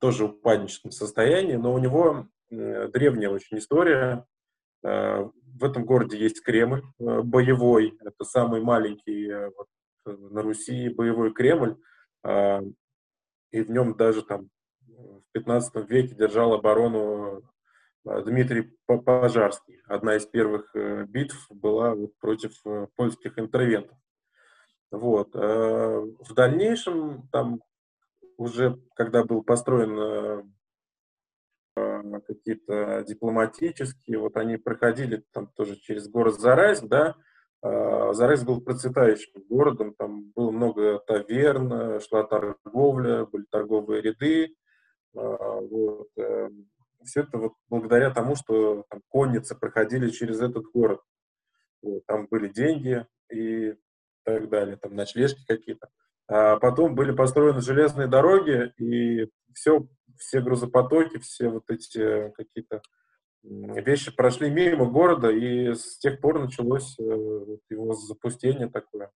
а, 0.00 0.06
тоже 0.06 0.24
упадническом 0.24 0.90
состоянии, 0.90 1.56
но 1.56 1.72
у 1.74 1.78
него 1.78 2.26
древняя 2.50 3.30
очень 3.30 3.58
история. 3.58 4.24
А, 4.84 5.30
в 5.44 5.64
этом 5.64 5.84
городе 5.84 6.18
есть 6.18 6.42
Кремль 6.42 6.82
боевой, 6.98 7.96
это 8.00 8.24
самый 8.24 8.60
маленький 8.60 9.30
вот, 9.56 9.66
на 10.06 10.42
Руси 10.42 10.88
боевой 10.88 11.32
Кремль, 11.32 11.76
и 12.24 13.62
в 13.62 13.70
нем 13.70 13.96
даже 13.96 14.22
там 14.22 14.48
в 14.86 15.32
15 15.32 15.88
веке 15.88 16.14
держал 16.14 16.52
оборону 16.52 17.42
а, 18.06 18.22
Дмитрий 18.22 18.72
Пожарский. 18.86 19.80
Одна 19.86 20.16
из 20.16 20.26
первых 20.26 20.74
э, 20.74 21.04
битв 21.06 21.46
была 21.50 21.94
вот 21.94 22.16
против 22.18 22.52
э, 22.64 22.86
польских 22.96 23.38
интервентов. 23.38 23.96
Вот. 24.90 25.30
А, 25.34 26.00
в 26.00 26.34
дальнейшем, 26.34 27.28
там 27.30 27.60
уже 28.40 28.80
когда 28.94 29.24
был 29.24 29.42
построен 29.42 29.98
э, 29.98 30.42
а, 31.76 32.20
какие-то 32.20 33.04
дипломатические, 33.06 34.18
вот 34.18 34.36
они 34.36 34.56
проходили 34.56 35.24
там 35.32 35.48
тоже 35.48 35.76
через 35.76 36.08
город 36.08 36.40
Зарайск, 36.40 36.84
да, 36.84 37.14
Зарайск 37.62 38.44
был 38.44 38.62
процветающим 38.62 39.42
городом, 39.46 39.94
там 39.94 40.32
было 40.34 40.50
много 40.50 40.98
таверн, 41.00 42.00
шла 42.00 42.24
торговля, 42.24 43.26
были 43.26 43.44
торговые 43.50 44.00
ряды, 44.00 44.56
вот, 45.12 46.08
все 47.04 47.20
это 47.20 47.38
вот 47.38 47.52
благодаря 47.68 48.10
тому, 48.10 48.34
что 48.34 48.84
там, 48.88 49.02
конницы 49.08 49.54
проходили 49.54 50.08
через 50.10 50.40
этот 50.40 50.64
город. 50.72 51.00
Вот, 51.82 52.04
там 52.06 52.26
были 52.30 52.48
деньги 52.48 53.06
и 53.32 53.74
так 54.24 54.48
далее, 54.48 54.76
там 54.76 54.94
ночлежки 54.94 55.44
какие-то. 55.46 55.88
А 56.30 56.58
потом 56.58 56.94
были 56.94 57.12
построены 57.12 57.60
железные 57.60 58.06
дороги, 58.06 58.72
и 58.78 59.28
все, 59.52 59.86
все 60.16 60.40
грузопотоки, 60.40 61.18
все 61.18 61.48
вот 61.48 61.64
эти 61.68 62.30
какие-то 62.36 62.82
вещи 63.42 64.14
прошли 64.14 64.48
мимо 64.50 64.86
города, 64.86 65.30
и 65.30 65.74
с 65.74 65.98
тех 65.98 66.20
пор 66.20 66.40
началось 66.40 66.96
э, 66.98 67.02
его 67.02 67.94
запустение 67.94 68.68
такое. 68.68 69.10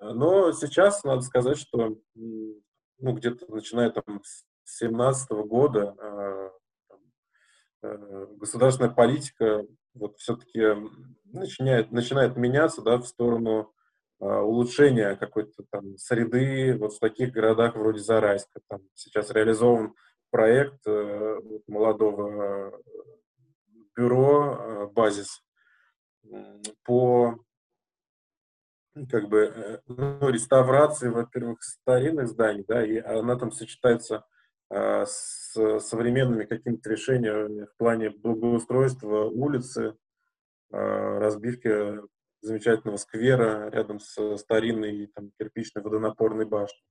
Но 0.00 0.52
сейчас 0.52 1.02
надо 1.04 1.22
сказать, 1.22 1.58
что 1.58 1.96
ну, 2.14 3.12
где-то 3.12 3.50
начиная 3.52 3.90
там 3.90 4.22
с 4.22 4.44
17 4.64 5.30
года 5.30 5.94
а, 5.98 6.50
Э, 7.84 8.26
государственная 8.36 8.90
политика 8.90 9.66
вот 9.92 10.16
все-таки 10.18 10.60
начинает, 11.24 11.92
начинает 11.92 12.36
меняться 12.36 12.80
да, 12.80 12.96
в 12.96 13.06
сторону 13.06 13.60
э, 13.60 13.83
улучшения 14.24 15.16
какой-то 15.16 15.64
там 15.70 15.96
среды 15.96 16.76
вот 16.78 16.94
в 16.94 16.98
таких 16.98 17.32
городах 17.32 17.76
вроде 17.76 18.00
Зарайска. 18.00 18.60
Там 18.68 18.80
сейчас 18.94 19.30
реализован 19.30 19.94
проект 20.30 20.86
э, 20.86 21.40
молодого 21.66 22.80
бюро 23.96 24.90
«Базис» 24.94 25.42
по 26.84 27.38
как 29.10 29.28
бы 29.28 29.80
ну, 29.88 30.28
реставрации, 30.28 31.08
во-первых, 31.08 31.62
старинных 31.62 32.28
зданий, 32.28 32.64
да, 32.66 32.84
и 32.84 32.98
она 32.98 33.36
там 33.36 33.50
сочетается 33.50 34.24
а, 34.70 35.04
с 35.06 35.52
современными 35.80 36.44
какими-то 36.44 36.90
решениями 36.90 37.64
в 37.64 37.76
плане 37.76 38.10
благоустройства 38.10 39.24
улицы, 39.24 39.96
а, 40.72 41.18
разбивки 41.18 42.00
замечательного 42.44 42.96
сквера 42.96 43.70
рядом 43.70 43.98
с 44.00 44.36
старинной 44.38 45.10
там, 45.14 45.30
кирпичной 45.38 45.82
водонапорной 45.82 46.44
башней. 46.44 46.84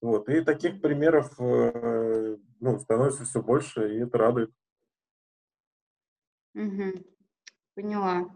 Вот. 0.00 0.28
И 0.28 0.42
таких 0.42 0.80
примеров 0.80 1.32
э, 1.40 2.36
ну, 2.60 2.78
становится 2.78 3.24
все 3.24 3.42
больше, 3.42 3.94
и 3.94 4.02
это 4.02 4.18
радует. 4.18 4.50
Угу. 6.54 7.04
Поняла. 7.74 8.26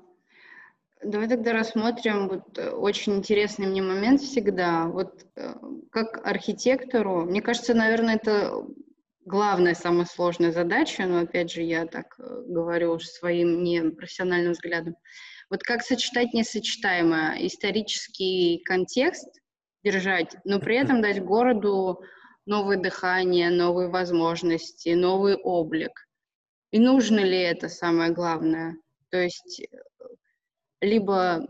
Давай 1.03 1.29
тогда 1.29 1.53
рассмотрим 1.53 2.29
вот 2.29 2.59
э, 2.59 2.71
очень 2.71 3.17
интересный 3.17 3.67
мне 3.67 3.83
момент 3.83 4.21
всегда. 4.21 4.87
Вот 4.87 5.27
э, 5.37 5.55
как 5.91 6.27
архитектору, 6.27 7.25
мне 7.25 7.41
кажется, 7.41 7.75
наверное, 7.75 8.17
это 8.17 8.67
главная, 9.25 9.75
самая 9.75 10.05
сложная 10.05 10.53
задача, 10.53 11.07
но 11.07 11.21
опять 11.21 11.51
же 11.51 11.63
я 11.63 11.87
так 11.87 12.15
э, 12.19 12.43
говорю 12.47 12.99
своим 12.99 13.63
непрофессиональным 13.63 14.53
взглядом. 14.53 14.97
Вот 15.51 15.65
как 15.65 15.83
сочетать 15.83 16.33
несочетаемое, 16.33 17.47
исторический 17.47 18.63
контекст 18.65 19.29
держать, 19.83 20.37
но 20.45 20.61
при 20.61 20.77
этом 20.77 21.03
дать 21.03 21.23
городу 21.23 22.03
новое 22.47 22.77
дыхание, 22.77 23.51
новые 23.51 23.89
возможности, 23.89 24.91
новый 24.91 25.35
облик. 25.35 26.09
И 26.71 26.79
нужно 26.79 27.19
ли 27.19 27.39
это 27.39 27.69
самое 27.69 28.13
главное? 28.13 28.77
То 29.11 29.19
есть 29.19 29.63
либо 30.81 31.45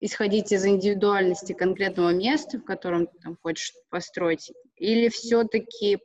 исходить 0.00 0.52
из 0.52 0.64
индивидуальности 0.64 1.52
конкретного 1.52 2.10
места, 2.10 2.58
в 2.58 2.64
котором 2.64 3.08
ты 3.08 3.18
там 3.18 3.36
хочешь 3.42 3.72
построить, 3.90 4.52
или 4.76 5.08
все-таки 5.08 5.98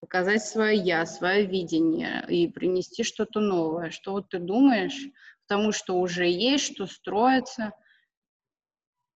показать 0.00 0.44
свое 0.44 0.78
я, 0.78 1.06
свое 1.06 1.46
видение 1.46 2.24
и 2.28 2.46
принести 2.46 3.02
что-то 3.02 3.40
новое. 3.40 3.90
Что 3.90 4.12
вот 4.12 4.28
ты 4.28 4.38
думаешь, 4.38 5.08
потому 5.48 5.72
что 5.72 5.98
уже 5.98 6.26
есть, 6.26 6.74
что 6.74 6.86
строится, 6.86 7.72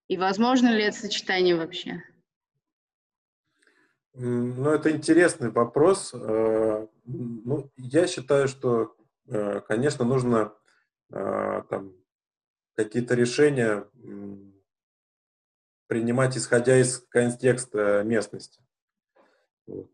и 0.09 0.17
возможно 0.17 0.69
ли 0.69 0.85
это 0.85 0.97
сочетание 0.97 1.55
вообще? 1.57 2.03
Ну, 4.15 4.71
это 4.71 4.91
интересный 4.91 5.51
вопрос. 5.51 6.13
Э, 6.15 6.87
ну, 7.05 7.71
я 7.77 8.07
считаю, 8.07 8.49
что, 8.49 8.97
э, 9.27 9.61
конечно, 9.69 10.07
нужно 10.07 10.55
э, 11.11 11.63
там, 11.69 11.95
какие-то 12.77 13.15
решения 13.15 13.87
принимать, 15.87 16.39
исходя 16.39 16.79
из 16.79 16.99
контекста 17.11 18.03
местности. 18.05 18.63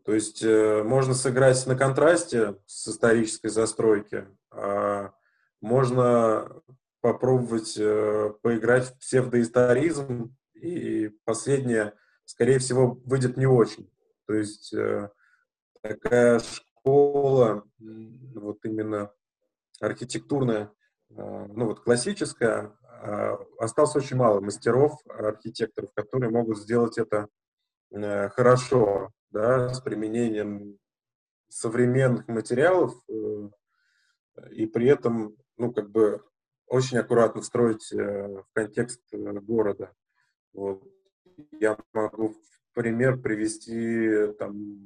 То 0.05 0.13
есть 0.13 0.43
можно 0.43 1.13
сыграть 1.13 1.67
на 1.67 1.75
контрасте 1.75 2.55
с 2.65 2.87
исторической 2.87 3.49
застройки, 3.49 4.25
а 4.49 5.13
можно 5.61 6.61
попробовать 7.01 7.77
э, 7.77 8.33
поиграть 8.41 8.85
в 8.85 8.99
псевдоисторизм, 8.99 10.35
и 10.53 11.09
последнее, 11.23 11.93
скорее 12.25 12.59
всего, 12.59 12.99
выйдет 13.05 13.37
не 13.37 13.45
очень. 13.45 13.89
То 14.27 14.33
есть 14.33 14.73
э, 14.73 15.09
такая 15.81 16.39
школа, 16.39 17.63
вот 17.79 18.59
именно 18.65 19.11
архитектурная, 19.79 20.71
э, 21.09 21.13
ну 21.15 21.65
вот 21.65 21.81
классическая, 21.81 22.75
э, 23.01 23.37
осталось 23.59 23.95
очень 23.95 24.17
мало 24.17 24.41
мастеров, 24.41 24.99
архитекторов, 25.07 25.93
которые 25.93 26.29
могут 26.29 26.59
сделать 26.59 26.97
это 26.97 27.27
э, 27.91 28.29
хорошо, 28.29 29.11
да, 29.31 29.73
с 29.73 29.79
применением 29.79 30.77
современных 31.47 32.27
материалов 32.27 32.93
э, 33.09 33.49
и 34.51 34.65
при 34.67 34.87
этом, 34.87 35.35
ну, 35.59 35.71
как 35.71 35.91
бы 35.91 36.23
очень 36.67 36.97
аккуратно 36.97 37.41
встроить 37.41 37.91
э, 37.91 37.97
в 37.97 38.45
контекст 38.53 39.01
э, 39.11 39.17
города. 39.17 39.93
Вот. 40.53 40.83
Я 41.59 41.77
могу 41.93 42.29
в 42.29 42.73
пример 42.73 43.19
привести 43.19 44.33
там 44.39 44.79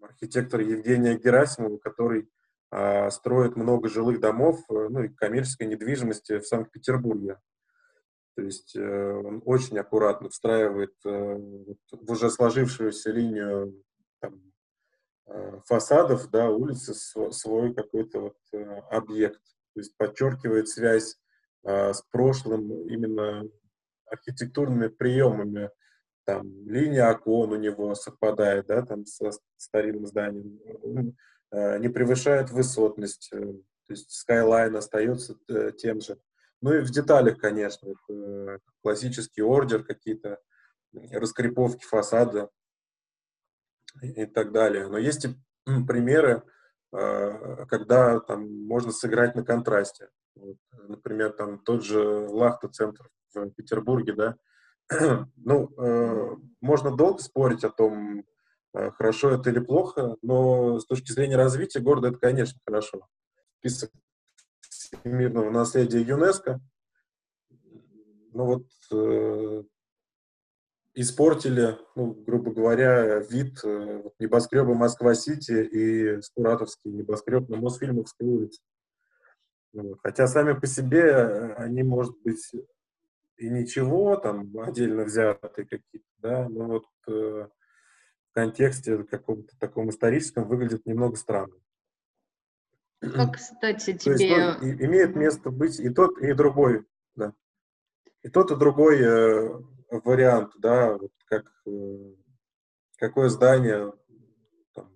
архитектора 0.00 0.62
Евгения 0.62 1.16
Герасимова, 1.16 1.78
который 1.78 2.28
э, 2.70 3.10
строит 3.10 3.56
много 3.56 3.88
жилых 3.88 4.20
домов, 4.20 4.60
э, 4.68 4.88
ну 4.90 5.04
и 5.04 5.08
коммерческой 5.08 5.68
недвижимости 5.68 6.38
в 6.38 6.46
Санкт-Петербурге. 6.46 7.38
То 8.36 8.42
есть 8.42 8.74
э, 8.76 9.12
он 9.12 9.42
очень 9.44 9.78
аккуратно 9.78 10.28
встраивает 10.28 10.94
э, 11.04 11.08
в 11.92 12.10
уже 12.10 12.30
сложившуюся 12.30 13.10
линию 13.10 13.82
фасадов, 15.66 16.30
да, 16.30 16.50
улицы 16.50 16.94
свой 16.94 17.74
какой-то 17.74 18.20
вот 18.20 18.36
э, 18.52 18.80
объект. 18.90 19.40
То 19.74 19.80
есть 19.80 19.96
подчеркивает 19.96 20.68
связь 20.68 21.16
э, 21.64 21.92
с 21.92 22.02
прошлым 22.10 22.86
именно 22.88 23.48
архитектурными 24.06 24.88
приемами. 24.88 25.70
Там 26.24 26.46
линия 26.68 27.10
окон 27.10 27.52
у 27.52 27.56
него 27.56 27.94
совпадает, 27.94 28.66
да, 28.66 28.82
там 28.82 29.04
со 29.06 29.30
старинным 29.56 30.06
зданием. 30.06 31.16
Э, 31.50 31.78
не 31.78 31.88
превышает 31.88 32.50
высотность, 32.50 33.28
э, 33.32 33.38
то 33.40 33.92
есть 33.92 34.10
скайлайн 34.10 34.74
остается 34.76 35.36
э, 35.48 35.72
тем 35.76 36.00
же. 36.00 36.18
Ну 36.60 36.74
и 36.74 36.80
в 36.80 36.90
деталях, 36.90 37.38
конечно, 37.38 37.92
классический 38.82 39.42
ордер, 39.42 39.84
какие-то 39.84 40.38
раскреповки 40.92 41.84
фасада 41.84 42.48
и, 44.02 44.26
так 44.26 44.52
далее. 44.52 44.88
Но 44.88 44.98
есть 44.98 45.24
и 45.24 45.34
примеры, 45.86 46.42
э, 46.92 47.66
когда 47.66 48.20
там 48.20 48.66
можно 48.66 48.92
сыграть 48.92 49.34
на 49.34 49.44
контрасте. 49.44 50.08
Вот, 50.34 50.56
например, 50.88 51.32
там 51.32 51.58
тот 51.60 51.84
же 51.84 52.00
Лахта-центр 52.00 53.08
в 53.34 53.50
Петербурге, 53.50 54.14
да, 54.14 54.36
ну, 55.36 55.70
э, 55.78 56.36
можно 56.60 56.94
долго 56.94 57.22
спорить 57.22 57.64
о 57.64 57.70
том, 57.70 58.24
э, 58.74 58.90
хорошо 58.90 59.30
это 59.30 59.50
или 59.50 59.60
плохо, 59.60 60.16
но 60.22 60.78
с 60.78 60.86
точки 60.86 61.12
зрения 61.12 61.36
развития 61.36 61.80
города 61.80 62.08
это, 62.08 62.18
конечно, 62.18 62.58
хорошо. 62.66 63.08
Список 63.60 63.90
всемирного 64.60 65.50
наследия 65.50 66.00
ЮНЕСКо, 66.02 66.60
ну 68.32 68.44
вот 68.46 68.66
э, 68.92 69.62
испортили, 70.94 71.76
ну, 71.96 72.12
грубо 72.12 72.52
говоря, 72.52 73.18
вид 73.18 73.58
э, 73.64 74.02
небоскреба 74.18 74.74
Москва-Сити 74.74 75.64
и 75.64 76.22
Скуратовский 76.22 76.90
небоскреб 76.90 77.48
на 77.48 77.56
Мосфильмовской 77.56 78.26
улице. 78.26 78.62
Хотя 80.02 80.28
сами 80.28 80.52
по 80.52 80.66
себе 80.66 81.02
э, 81.02 81.54
они, 81.54 81.82
может 81.82 82.16
быть, 82.22 82.52
и 83.36 83.48
ничего, 83.48 84.16
там, 84.16 84.56
отдельно 84.60 85.04
взятые 85.04 85.66
какие-то, 85.66 86.08
да, 86.18 86.48
но 86.48 86.66
вот 86.66 86.86
э, 87.08 87.10
в 87.10 88.34
контексте 88.34 89.02
каком-то 89.02 89.58
таком 89.58 89.90
историческом 89.90 90.46
выглядит 90.46 90.86
немного 90.86 91.16
странно. 91.16 91.54
Как, 93.00 93.34
кстати, 93.34 93.98
тебе... 93.98 94.16
То 94.16 94.22
есть, 94.22 94.60
ну, 94.62 94.68
и, 94.68 94.86
имеет 94.86 95.16
место 95.16 95.50
быть 95.50 95.80
и 95.80 95.90
тот, 95.90 96.18
и 96.18 96.32
другой, 96.32 96.86
да. 97.16 97.34
И 98.22 98.28
тот, 98.28 98.52
и 98.52 98.56
другой 98.56 99.00
э, 99.02 99.60
вариант, 100.04 100.52
да, 100.58 100.94
вот 100.94 101.12
как, 101.26 101.44
э, 101.66 102.14
какое 102.96 103.28
здание 103.28 103.92
там, 104.74 104.90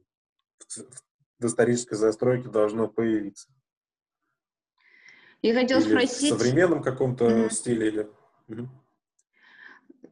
в, 1.38 1.44
исторической 1.44 1.94
застройке 1.94 2.48
должно 2.48 2.88
появиться. 2.88 3.48
Я 5.42 5.54
хотел 5.54 5.78
или 5.80 5.88
спросить... 5.88 6.34
В 6.34 6.38
современном 6.38 6.82
каком-то 6.82 7.26
mm-hmm. 7.26 7.50
стиле 7.50 7.88
или... 7.88 8.10
Угу. 8.48 8.68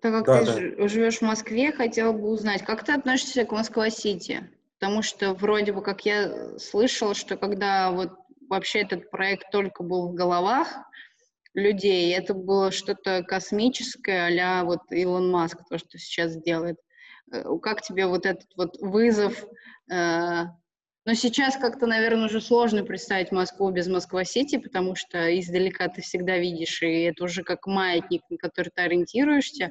Так 0.00 0.12
как 0.12 0.26
да, 0.26 0.44
ты 0.44 0.76
да. 0.76 0.88
живешь 0.88 1.18
в 1.18 1.22
Москве, 1.22 1.72
хотела 1.72 2.12
бы 2.12 2.28
узнать, 2.28 2.64
как 2.64 2.84
ты 2.84 2.92
относишься 2.92 3.44
к 3.44 3.52
Москва-Сити? 3.52 4.50
Потому 4.78 5.02
что 5.02 5.32
вроде 5.32 5.72
бы, 5.72 5.82
как 5.82 6.04
я 6.04 6.58
слышала, 6.58 7.14
что 7.14 7.36
когда 7.36 7.90
вот 7.90 8.12
вообще 8.48 8.80
этот 8.80 9.10
проект 9.10 9.50
только 9.50 9.82
был 9.82 10.08
в 10.08 10.14
головах 10.14 10.68
людей, 11.56 12.14
это 12.14 12.34
было 12.34 12.70
что-то 12.70 13.24
космическое, 13.24 14.30
а 14.40 14.64
вот 14.64 14.80
Илон 14.90 15.30
Маск, 15.30 15.58
то, 15.68 15.78
что 15.78 15.98
сейчас 15.98 16.36
делает. 16.36 16.76
Э, 17.32 17.44
как 17.60 17.82
тебе 17.82 18.06
вот 18.06 18.26
этот 18.26 18.48
вот 18.56 18.76
вызов 18.80 19.44
э, 19.90 20.44
но 21.06 21.14
сейчас 21.14 21.56
как-то, 21.56 21.86
наверное, 21.86 22.26
уже 22.26 22.40
сложно 22.40 22.82
представить 22.82 23.30
Москву 23.30 23.70
без 23.70 23.86
Москва-Сити, 23.86 24.58
потому 24.58 24.96
что 24.96 25.38
издалека 25.38 25.86
ты 25.86 26.02
всегда 26.02 26.36
видишь, 26.36 26.82
и 26.82 27.02
это 27.02 27.22
уже 27.22 27.44
как 27.44 27.68
маятник, 27.68 28.22
на 28.28 28.36
который 28.38 28.72
ты 28.74 28.82
ориентируешься. 28.82 29.70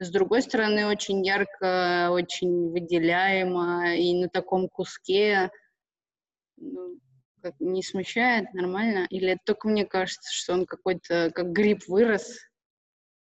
С 0.00 0.10
другой 0.10 0.40
стороны, 0.40 0.86
очень 0.86 1.24
ярко, 1.26 2.08
очень 2.10 2.70
выделяемо, 2.70 3.94
и 3.94 4.14
на 4.14 4.30
таком 4.30 4.66
куске 4.70 5.50
ну, 6.56 6.98
как, 7.42 7.54
не 7.58 7.82
смущает, 7.82 8.54
нормально? 8.54 9.06
Или 9.10 9.32
это 9.32 9.40
только 9.44 9.68
мне 9.68 9.84
кажется, 9.84 10.32
что 10.32 10.54
он 10.54 10.66
какой-то, 10.66 11.30
как 11.34 11.52
гриб 11.52 11.82
вырос 11.88 12.38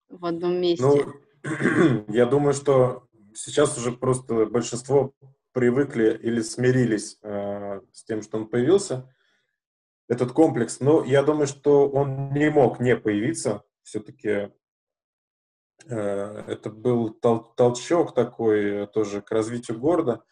в 0.08 0.24
одном 0.26 0.60
месте? 0.60 0.84
Ну, 0.84 2.04
я 2.08 2.26
думаю, 2.26 2.52
что 2.52 3.08
сейчас 3.34 3.78
уже 3.78 3.92
просто 3.92 4.46
большинство 4.46 5.14
привыкли 5.52 6.16
или 6.22 6.42
смирились 6.42 7.18
э, 7.22 7.80
с 7.92 8.04
тем, 8.04 8.22
что 8.22 8.38
он 8.38 8.48
появился, 8.48 9.12
этот 10.08 10.32
комплекс. 10.32 10.80
Но 10.80 11.04
я 11.04 11.22
думаю, 11.22 11.46
что 11.46 11.88
он 11.88 12.32
не 12.32 12.50
мог 12.50 12.80
не 12.80 12.96
появиться. 12.96 13.62
Все-таки 13.82 14.52
э, 15.86 16.44
это 16.46 16.70
был 16.70 17.10
тол 17.10 17.54
толчок 17.56 18.14
такой 18.14 18.86
тоже 18.88 19.22
к 19.22 19.30
развитию 19.30 19.78
города. 19.78 20.22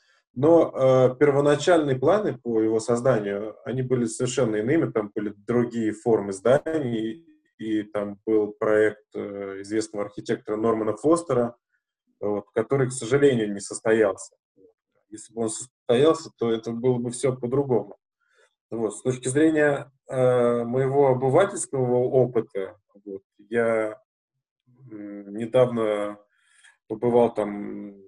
Но 0.40 0.70
э, 0.72 1.16
первоначальные 1.18 1.98
планы 1.98 2.38
по 2.38 2.60
его 2.60 2.78
созданию, 2.78 3.56
они 3.64 3.82
были 3.82 4.04
совершенно 4.04 4.54
иными. 4.54 4.88
Там 4.88 5.10
были 5.12 5.34
другие 5.36 5.90
формы 5.90 6.32
зданий. 6.32 7.26
И 7.58 7.82
там 7.82 8.20
был 8.24 8.52
проект 8.52 9.02
э, 9.16 9.62
известного 9.62 10.04
архитектора 10.04 10.56
Нормана 10.56 10.96
Фостера, 10.96 11.56
вот, 12.20 12.44
который, 12.54 12.86
к 12.86 12.92
сожалению, 12.92 13.52
не 13.52 13.58
состоялся. 13.58 14.36
Если 15.08 15.34
бы 15.34 15.42
он 15.42 15.50
состоялся, 15.50 16.30
то 16.38 16.52
это 16.52 16.70
было 16.70 16.98
бы 16.98 17.10
все 17.10 17.34
по-другому. 17.34 17.96
Вот. 18.70 18.94
С 18.94 19.02
точки 19.02 19.26
зрения 19.26 19.90
э, 20.06 20.62
моего 20.62 21.08
обывательского 21.08 21.96
опыта, 21.96 22.76
вот, 23.04 23.22
я 23.38 24.00
недавно 24.86 26.16
побывал 26.86 27.34
там 27.34 28.07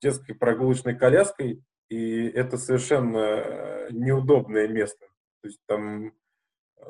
детской 0.00 0.34
прогулочной 0.34 0.96
коляской, 0.96 1.62
и 1.88 2.26
это 2.28 2.58
совершенно 2.58 3.18
э, 3.18 3.88
неудобное 3.90 4.68
место. 4.68 5.06
То 5.42 5.48
есть 5.48 5.60
там 5.66 6.12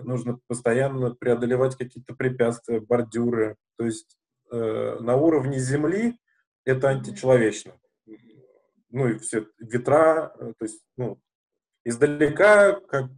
нужно 0.02 0.38
постоянно 0.46 1.14
преодолевать 1.14 1.76
какие-то 1.76 2.14
препятствия, 2.14 2.80
бордюры. 2.80 3.56
То 3.76 3.84
есть 3.84 4.16
э, 4.50 4.98
на 5.00 5.16
уровне 5.16 5.58
земли 5.58 6.18
это 6.64 6.88
античеловечно 6.88 7.74
ну 8.94 9.08
и 9.08 9.18
все 9.18 9.48
ветра, 9.58 10.32
э, 10.38 10.52
то 10.56 10.64
есть, 10.64 10.80
ну, 10.96 11.20
издалека 11.84 12.80
как 12.80 13.10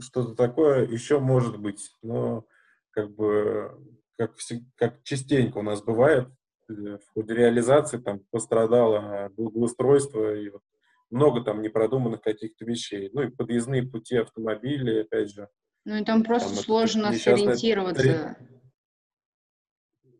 что-то 0.00 0.34
такое 0.34 0.86
еще 0.86 1.20
может 1.20 1.58
быть, 1.58 1.90
но 2.02 2.46
как 2.90 3.14
бы 3.14 3.78
как, 4.16 4.34
как 4.76 5.02
частенько 5.02 5.58
у 5.58 5.62
нас 5.62 5.82
бывает, 5.82 6.28
э, 6.28 6.35
в 6.68 7.00
ходе 7.14 7.34
реализации 7.34 7.98
там 7.98 8.20
пострадало 8.30 9.30
благоустройство 9.36 10.34
и 10.34 10.50
вот 10.50 10.62
много 11.10 11.42
там 11.42 11.62
непродуманных 11.62 12.20
каких-то 12.20 12.64
вещей. 12.64 13.10
Ну 13.12 13.22
и 13.22 13.30
подъездные 13.30 13.84
пути 13.84 14.16
автомобилей, 14.16 15.02
опять 15.02 15.30
же. 15.30 15.48
Ну 15.84 15.96
и 15.96 16.04
там 16.04 16.24
просто 16.24 16.54
там 16.54 16.64
сложно 16.64 17.12
сориентироваться. 17.12 18.36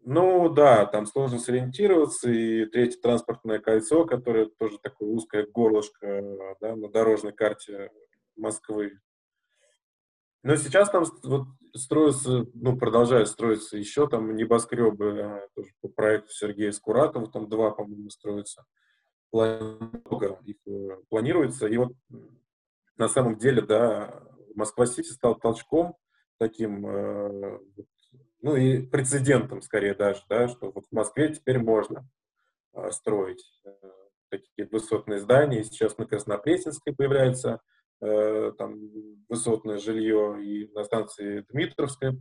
Ну 0.09 0.49
да, 0.49 0.87
там 0.87 1.05
сложно 1.05 1.41
сориентироваться, 1.41 2.31
и 2.31 2.67
третье 2.67 3.01
транспортное 3.01 3.59
кольцо, 3.59 4.05
которое 4.05 4.47
тоже 4.47 4.79
такое 4.81 5.09
узкое 5.09 5.47
горлышко 5.47 6.23
да, 6.61 6.77
на 6.77 6.89
дорожной 6.89 7.33
карте 7.33 7.91
Москвы. 8.37 9.01
Но 10.47 10.55
сейчас 10.55 10.91
там 10.91 11.05
вот 11.25 11.49
строятся, 11.75 12.47
ну, 12.55 12.79
продолжают 12.79 13.29
строиться 13.29 13.77
еще 13.77 14.07
там 14.07 14.37
небоскребы, 14.37 15.21
а, 15.21 15.49
тоже 15.57 15.73
по 15.81 15.89
проекту 15.89 16.33
Сергея 16.33 16.71
Скуратова, 16.71 17.29
там 17.29 17.49
два, 17.49 17.73
по-моему, 17.73 18.11
строятся. 18.11 18.65
Много 19.33 20.39
их 20.45 20.55
э, 20.69 20.99
планируется. 21.09 21.67
И 21.67 21.77
вот 21.77 21.95
на 22.97 23.09
самом 23.09 23.39
деле, 23.39 23.61
да, 23.61 24.23
Москва-Сити 24.55 25.09
стал 25.09 25.35
толчком 25.35 25.97
таким, 26.39 26.87
э, 26.87 27.59
ну 28.41 28.55
и 28.55 28.87
прецедентом 28.87 29.63
скорее 29.63 29.95
даже, 29.95 30.23
да, 30.29 30.47
что 30.47 30.71
вот 30.71 30.85
в 30.89 30.95
Москве 30.95 31.35
теперь 31.35 31.59
можно 31.59 32.09
э, 32.73 32.93
строить 32.93 33.45
э, 33.65 33.73
такие 34.29 34.69
высотные 34.69 35.19
здания. 35.19 35.65
Сейчас 35.65 35.99
на 35.99 36.07
Краснопресненской 36.07 36.95
появляется 36.95 37.55
э, 37.55 37.76
там 37.99 38.79
высотное 39.29 39.79
жилье, 39.79 40.39
и 40.43 40.71
на 40.73 40.85
станции 40.85 41.45
Дмитровская 41.51 42.17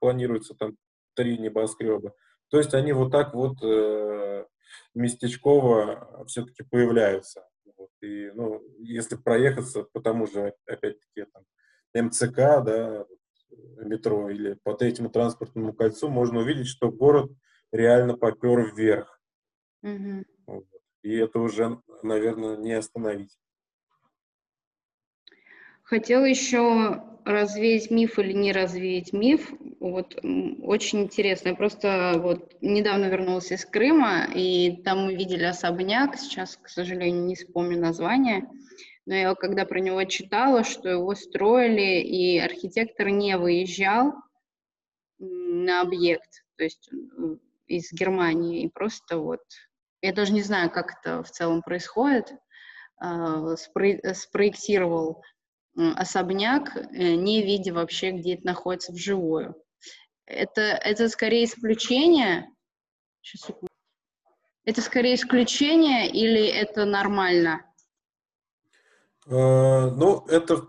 планируется 0.00 0.54
там 0.54 0.76
три 1.14 1.38
небоскреба. 1.38 2.12
То 2.50 2.58
есть 2.58 2.74
они 2.74 2.92
вот 2.92 3.10
так 3.10 3.34
вот 3.34 3.62
э, 3.62 4.44
местечково 4.94 6.24
все-таки 6.26 6.62
появляются. 6.62 7.46
Вот. 7.76 7.90
И, 8.02 8.30
ну, 8.34 8.62
если 8.78 9.16
проехаться 9.16 9.84
по 9.84 10.00
тому 10.00 10.26
же, 10.26 10.54
опять-таки, 10.66 11.26
там, 11.32 12.06
МЦК, 12.06 12.36
да, 12.36 13.06
метро 13.78 14.28
или 14.30 14.58
по 14.62 14.74
третьему 14.74 15.10
транспортному 15.10 15.72
кольцу, 15.72 16.08
можно 16.08 16.40
увидеть, 16.40 16.68
что 16.68 16.90
город 16.90 17.30
реально 17.72 18.16
попер 18.16 18.72
вверх. 18.74 19.20
Mm-hmm. 19.84 20.24
Вот. 20.46 20.66
И 21.02 21.14
это 21.16 21.38
уже, 21.38 21.80
наверное, 22.02 22.56
не 22.56 22.72
остановить. 22.72 23.36
Хотела 25.84 26.24
еще 26.24 27.02
развеять 27.24 27.90
миф 27.90 28.18
или 28.18 28.32
не 28.32 28.52
развеять 28.52 29.12
миф. 29.12 29.52
Вот 29.80 30.16
очень 30.62 31.02
интересно. 31.02 31.50
Я 31.50 31.54
просто 31.54 32.14
вот 32.16 32.56
недавно 32.62 33.06
вернулась 33.06 33.52
из 33.52 33.64
Крыма, 33.66 34.26
и 34.34 34.82
там 34.82 35.04
мы 35.04 35.14
видели 35.14 35.44
особняк. 35.44 36.16
Сейчас, 36.16 36.56
к 36.56 36.68
сожалению, 36.68 37.24
не 37.24 37.34
вспомню 37.34 37.78
название. 37.78 38.48
Но 39.06 39.14
я 39.14 39.34
когда 39.34 39.66
про 39.66 39.80
него 39.80 40.02
читала, 40.04 40.64
что 40.64 40.88
его 40.88 41.14
строили, 41.14 42.00
и 42.00 42.38
архитектор 42.38 43.10
не 43.10 43.36
выезжал 43.36 44.14
на 45.18 45.82
объект, 45.82 46.44
то 46.56 46.64
есть 46.64 46.90
из 47.66 47.92
Германии, 47.92 48.62
и 48.62 48.68
просто 48.68 49.18
вот... 49.18 49.40
Я 50.00 50.12
даже 50.12 50.32
не 50.32 50.42
знаю, 50.42 50.70
как 50.70 50.98
это 50.98 51.22
в 51.22 51.30
целом 51.30 51.62
происходит. 51.62 52.34
А, 52.98 53.56
спроектировал 53.56 55.22
особняк, 55.76 56.76
э, 56.76 57.14
не 57.14 57.42
видя 57.42 57.72
вообще, 57.72 58.12
где 58.12 58.34
это 58.34 58.46
находится 58.46 58.92
вживую. 58.92 59.54
Это, 60.26 60.60
это 60.62 61.08
скорее 61.08 61.44
исключение. 61.44 62.48
Сейчас, 63.20 63.50
Это 64.64 64.80
скорее 64.80 65.14
исключение 65.14 66.08
или 66.10 66.46
это 66.46 66.84
нормально? 66.84 67.62
Э, 69.26 69.90
ну, 69.90 70.24
это, 70.28 70.68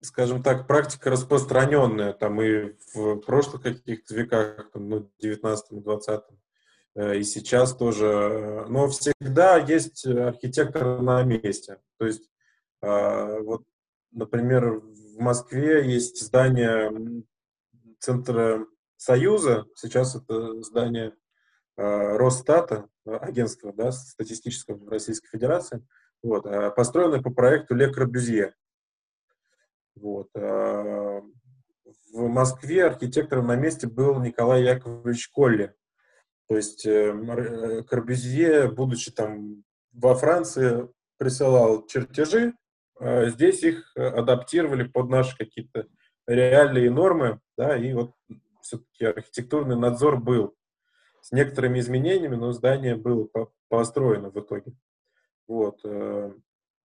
скажем 0.00 0.42
так, 0.42 0.66
практика 0.66 1.10
распространенная, 1.10 2.12
там 2.12 2.40
и 2.40 2.72
в 2.94 3.16
прошлых 3.16 3.62
каких-то 3.62 4.14
веках, 4.14 4.70
там, 4.72 4.88
ну, 4.88 5.10
19-20, 5.22 6.22
э, 6.94 7.18
и 7.18 7.22
сейчас 7.24 7.76
тоже. 7.76 8.66
Но 8.68 8.88
всегда 8.88 9.58
есть 9.58 10.06
архитектор 10.06 11.00
на 11.02 11.22
месте. 11.22 11.78
То 11.98 12.06
есть 12.06 12.30
вот, 12.82 13.64
например, 14.12 14.80
в 14.80 15.18
Москве 15.18 15.90
есть 15.90 16.20
здание 16.22 17.22
Центра 17.98 18.66
Союза, 18.96 19.66
сейчас 19.74 20.14
это 20.14 20.62
здание 20.62 21.14
а, 21.76 22.18
Росстата, 22.18 22.88
агентства 23.06 23.72
да, 23.72 23.92
статистического 23.92 24.90
Российской 24.90 25.28
Федерации, 25.28 25.86
вот, 26.22 26.44
а, 26.46 26.70
построенное 26.70 27.22
по 27.22 27.30
проекту 27.30 27.74
Ле 27.74 27.92
Корбюзье. 27.92 28.54
Вот. 29.94 30.28
В 30.34 31.22
Москве 32.12 32.84
архитектором 32.86 33.48
на 33.48 33.56
месте 33.56 33.86
был 33.86 34.18
Николай 34.20 34.62
Яковлевич 34.62 35.28
Колли. 35.28 35.74
То 36.48 36.56
есть 36.56 36.86
э, 36.86 37.84
Корбюзье, 37.88 38.70
будучи 38.70 39.12
там 39.12 39.62
во 39.92 40.14
Франции, 40.14 40.88
присылал 41.18 41.86
чертежи 41.86 42.48
а, 42.48 42.54
здесь 43.00 43.62
их 43.62 43.92
э, 43.96 44.02
адаптировали 44.02 44.84
под 44.84 45.08
наши 45.08 45.36
какие-то 45.36 45.86
реальные 46.26 46.90
нормы, 46.90 47.40
да, 47.56 47.76
и 47.76 47.92
вот 47.92 48.12
все-таки 48.62 49.04
архитектурный 49.06 49.76
надзор 49.76 50.18
был 50.18 50.54
с 51.22 51.32
некоторыми 51.32 51.80
изменениями, 51.80 52.36
но 52.36 52.52
здание 52.52 52.96
было 52.96 53.28
построено 53.68 54.30
в 54.30 54.38
итоге. 54.38 54.72
Вот. 55.46 55.80
Э, 55.84 56.32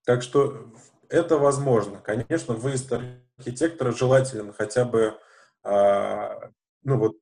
так 0.06 0.21
что 0.21 0.71
это 1.10 1.38
возможно. 1.38 1.99
Конечно, 1.99 2.54
выезд 2.54 2.91
архитектора 3.38 3.91
желателен 3.91 4.54
хотя 4.54 4.86
бы, 4.86 5.17
а, 5.63 6.51
ну 6.84 6.97
вот, 6.97 7.17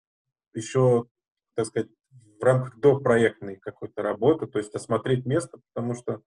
еще, 0.53 1.05
так 1.55 1.65
сказать, 1.65 1.89
в 2.39 2.43
рамках 2.43 2.77
допроектной 2.79 3.57
какой-то 3.57 4.01
работы, 4.01 4.47
то 4.47 4.59
есть 4.59 4.75
осмотреть 4.75 5.25
место, 5.25 5.59
потому 5.73 5.95
что 5.95 6.13
а, 6.13 6.21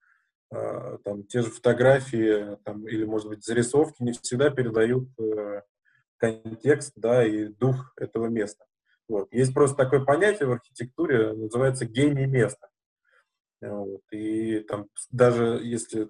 там 0.51 1.25
те 1.25 1.43
же 1.43 1.51
фотографии 1.51 2.57
там, 2.65 2.87
или, 2.87 3.05
может 3.05 3.29
быть, 3.29 3.45
зарисовки 3.45 4.03
не 4.03 4.13
всегда 4.13 4.51
передают 4.51 5.09
э, 5.19 5.63
контекст, 6.19 6.93
да, 6.97 7.25
и 7.25 7.49
дух 7.49 7.93
этого 7.97 8.27
места. 8.27 8.65
Вот. 9.09 9.33
Есть 9.33 9.55
просто 9.55 9.77
такое 9.77 10.05
понятие 10.05 10.49
в 10.49 10.53
архитектуре, 10.53 11.33
называется 11.33 11.85
гений 11.85 12.27
места. 12.27 12.69
Вот. 13.61 14.03
И 14.13 14.61
там 14.61 14.89
даже 15.11 15.61
если 15.63 16.09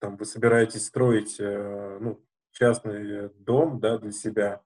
там, 0.00 0.16
вы 0.16 0.24
собираетесь 0.24 0.86
строить 0.86 1.36
э, 1.38 1.98
ну, 2.00 2.24
частный 2.50 3.30
дом 3.36 3.80
да, 3.80 3.98
для 3.98 4.10
себя, 4.12 4.62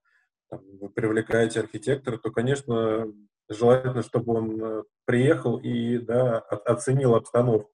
там, 0.48 0.62
вы 0.79 0.88
привлекаете 0.88 1.61
архитектора, 1.61 2.16
то, 2.16 2.31
конечно, 2.31 3.12
желательно, 3.48 4.02
чтобы 4.02 4.35
он 4.35 4.62
э, 4.62 4.83
приехал 5.05 5.59
и 5.59 5.98
да, 5.98 6.38
оценил 6.38 7.14
обстановку. 7.14 7.72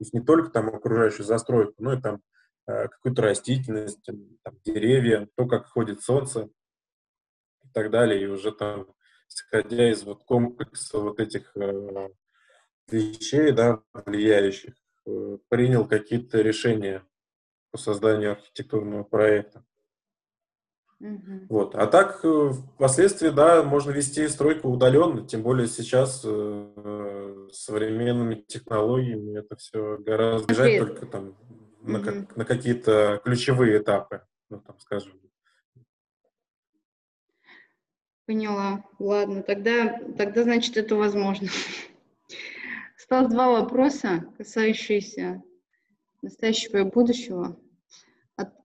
То 0.00 0.04
есть 0.04 0.14
не 0.14 0.22
только 0.22 0.48
там 0.48 0.74
окружающую 0.74 1.26
застройку, 1.26 1.74
но 1.76 1.92
и 1.92 2.00
там 2.00 2.22
э, 2.66 2.88
какую-то 2.88 3.20
растительность, 3.20 4.02
там, 4.02 4.58
деревья, 4.64 5.28
то, 5.36 5.46
как 5.46 5.66
ходит 5.66 6.02
солнце 6.02 6.48
и 7.62 7.68
так 7.74 7.90
далее. 7.90 8.22
И 8.22 8.26
уже 8.26 8.50
там, 8.50 8.86
исходя 9.28 9.90
из 9.90 10.02
вот 10.04 10.24
комплекса 10.24 11.00
вот 11.00 11.20
этих 11.20 11.54
э, 11.54 12.08
вещей, 12.90 13.52
да, 13.52 13.82
влияющих, 13.92 14.74
э, 15.06 15.36
принял 15.50 15.86
какие-то 15.86 16.40
решения 16.40 17.06
по 17.70 17.76
созданию 17.76 18.32
архитектурного 18.32 19.04
проекта. 19.04 19.66
Mm-hmm. 21.00 21.46
Вот. 21.48 21.74
А 21.74 21.86
так, 21.86 22.20
э, 22.24 22.52
впоследствии, 22.74 23.30
да, 23.30 23.62
можно 23.62 23.90
вести 23.90 24.28
стройку 24.28 24.68
удаленно, 24.68 25.26
тем 25.26 25.42
более 25.42 25.66
сейчас 25.66 26.22
э, 26.24 27.48
современными 27.52 28.34
технологиями 28.34 29.38
это 29.38 29.56
все 29.56 29.96
гораздо 29.96 30.46
бежать 30.46 30.78
только 30.78 31.06
там 31.06 31.24
mm-hmm. 31.24 31.90
на, 31.90 32.00
как, 32.00 32.36
на 32.36 32.44
какие-то 32.44 33.20
ключевые 33.24 33.78
этапы, 33.78 34.22
ну, 34.50 34.60
там, 34.60 34.78
скажем. 34.78 35.12
Поняла. 38.26 38.84
Ладно, 38.98 39.42
тогда, 39.42 39.98
тогда 40.18 40.42
значит, 40.42 40.76
это 40.76 40.96
возможно. 40.96 41.48
Осталось 42.98 43.32
два 43.32 43.48
вопроса, 43.48 44.26
касающиеся 44.36 45.42
настоящего 46.20 46.76
и 46.76 46.84
будущего. 46.84 47.58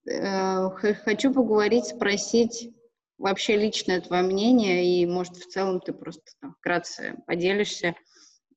Э, 0.07 0.69
хочу 1.03 1.33
поговорить, 1.33 1.85
спросить 1.85 2.71
вообще 3.17 3.57
личное 3.57 4.01
твое 4.01 4.23
мнение, 4.23 4.85
и, 4.85 5.05
может, 5.05 5.35
в 5.35 5.47
целом 5.47 5.79
ты 5.79 5.93
просто 5.93 6.31
там, 6.41 6.53
вкратце 6.53 7.15
поделишься 7.25 7.95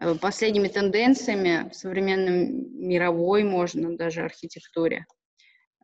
э, 0.01 0.15
последними 0.17 0.69
тенденциями 0.69 1.71
в 1.71 1.75
современном 1.75 2.87
мировой, 2.87 3.45
можно 3.45 3.97
даже 3.97 4.23
архитектуре, 4.23 5.07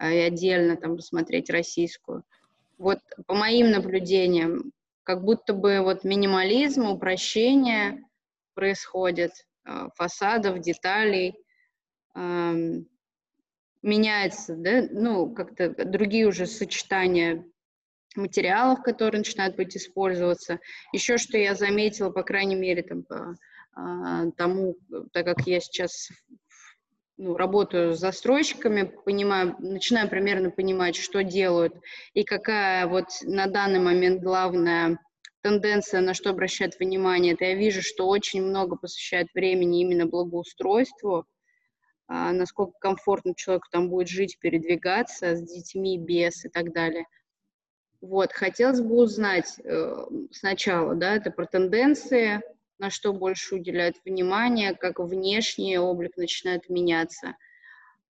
э, 0.01 0.15
и 0.15 0.19
отдельно 0.19 0.77
там 0.77 0.97
посмотреть 0.97 1.49
российскую. 1.49 2.25
Вот 2.77 2.99
по 3.27 3.35
моим 3.35 3.71
наблюдениям, 3.71 4.73
как 5.03 5.25
будто 5.25 5.55
бы 5.55 5.81
вот 5.81 6.05
минимализм, 6.05 6.89
упрощение 6.89 8.03
происходит, 8.55 9.33
фасадов, 9.95 10.61
деталей, 10.61 11.37
эм, 12.15 12.87
меняется, 13.85 14.57
да, 14.57 14.89
ну, 14.91 15.33
как-то 15.33 15.71
другие 15.85 16.27
уже 16.27 16.47
сочетания 16.47 17.45
материалов, 18.17 18.83
которые 18.83 19.19
начинают 19.19 19.57
быть 19.57 19.77
использоваться. 19.77 20.59
Еще 20.93 21.19
что 21.19 21.37
я 21.37 21.55
заметила, 21.55 22.11
по 22.11 22.23
крайней 22.23 22.55
мере, 22.55 22.83
там, 22.83 23.03
по 23.03 23.37
а, 23.77 24.31
тому, 24.37 24.77
так 25.13 25.27
как 25.27 25.47
я 25.47 25.61
сейчас 25.61 26.09
ну, 27.19 27.37
работаю 27.37 27.93
с 27.95 28.01
застройщиками, 28.01 28.91
понимаю, 29.05 29.55
начинаю 29.59 30.09
примерно 30.09 30.51
понимать, 30.51 30.97
что 30.97 31.23
делают 31.23 31.75
и 32.15 32.25
какая 32.25 32.87
вот 32.87 33.07
на 33.23 33.47
данный 33.47 33.81
момент 33.81 34.23
главная 34.23 34.99
тенденция, 35.43 36.01
на 36.01 36.15
что 36.15 36.31
обращают 36.31 36.79
внимание, 36.81 37.35
это 37.35 37.45
я 37.45 37.55
вижу, 37.55 37.83
что 37.83 38.09
очень 38.09 38.43
много 38.43 38.77
посвящают 38.77 39.29
времени 39.35 39.83
именно 39.83 40.07
благоустройству, 40.07 41.27
насколько 42.09 42.79
комфортно 42.79 43.35
человеку 43.35 43.69
там 43.71 43.89
будет 43.89 44.09
жить, 44.09 44.39
передвигаться 44.39 45.37
с 45.37 45.43
детьми, 45.43 45.99
без 45.99 46.45
и 46.45 46.49
так 46.49 46.73
далее. 46.73 47.07
Вот, 48.01 48.33
хотелось 48.33 48.83
бы 48.83 48.97
узнать 48.97 49.59
э, 49.65 50.07
сначала, 50.31 50.95
да, 50.95 51.17
это 51.17 51.31
про 51.31 51.47
тенденции, 51.47 52.43
на 52.79 52.91
что 52.91 53.15
больше 53.15 53.55
уделяют 53.55 53.97
внимание, 54.05 54.75
как 54.75 54.99
внешний 54.99 55.79
облик 55.79 56.17
начинает 56.17 56.69
меняться, 56.69 57.35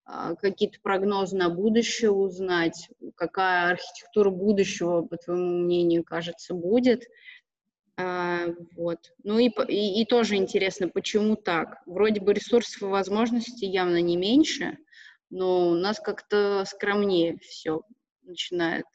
а, 0.07 0.35
какие-то 0.35 0.79
прогнозы 0.83 1.37
на 1.37 1.49
будущее 1.49 2.11
узнать, 2.11 2.89
какая 3.15 3.73
архитектура 3.73 4.31
будущего, 4.31 5.03
по 5.03 5.17
твоему 5.17 5.61
мнению, 5.61 6.05
кажется, 6.05 6.55
будет. 6.55 7.05
А, 7.97 8.47
вот. 8.77 9.13
Ну 9.23 9.39
и, 9.39 9.49
и, 9.69 10.03
и 10.03 10.05
тоже 10.05 10.37
интересно, 10.37 10.89
почему 10.89 11.37
так? 11.37 11.83
Вроде 11.87 12.21
бы 12.21 12.33
ресурсов 12.33 12.83
и 12.83 12.87
возможностей 12.87 13.67
явно 13.67 14.01
не 14.01 14.17
меньше, 14.17 14.79
но 15.31 15.69
у 15.69 15.75
нас 15.75 16.01
как-то 16.01 16.65
скромнее 16.67 17.39
все 17.39 17.83
начинает 18.23 18.87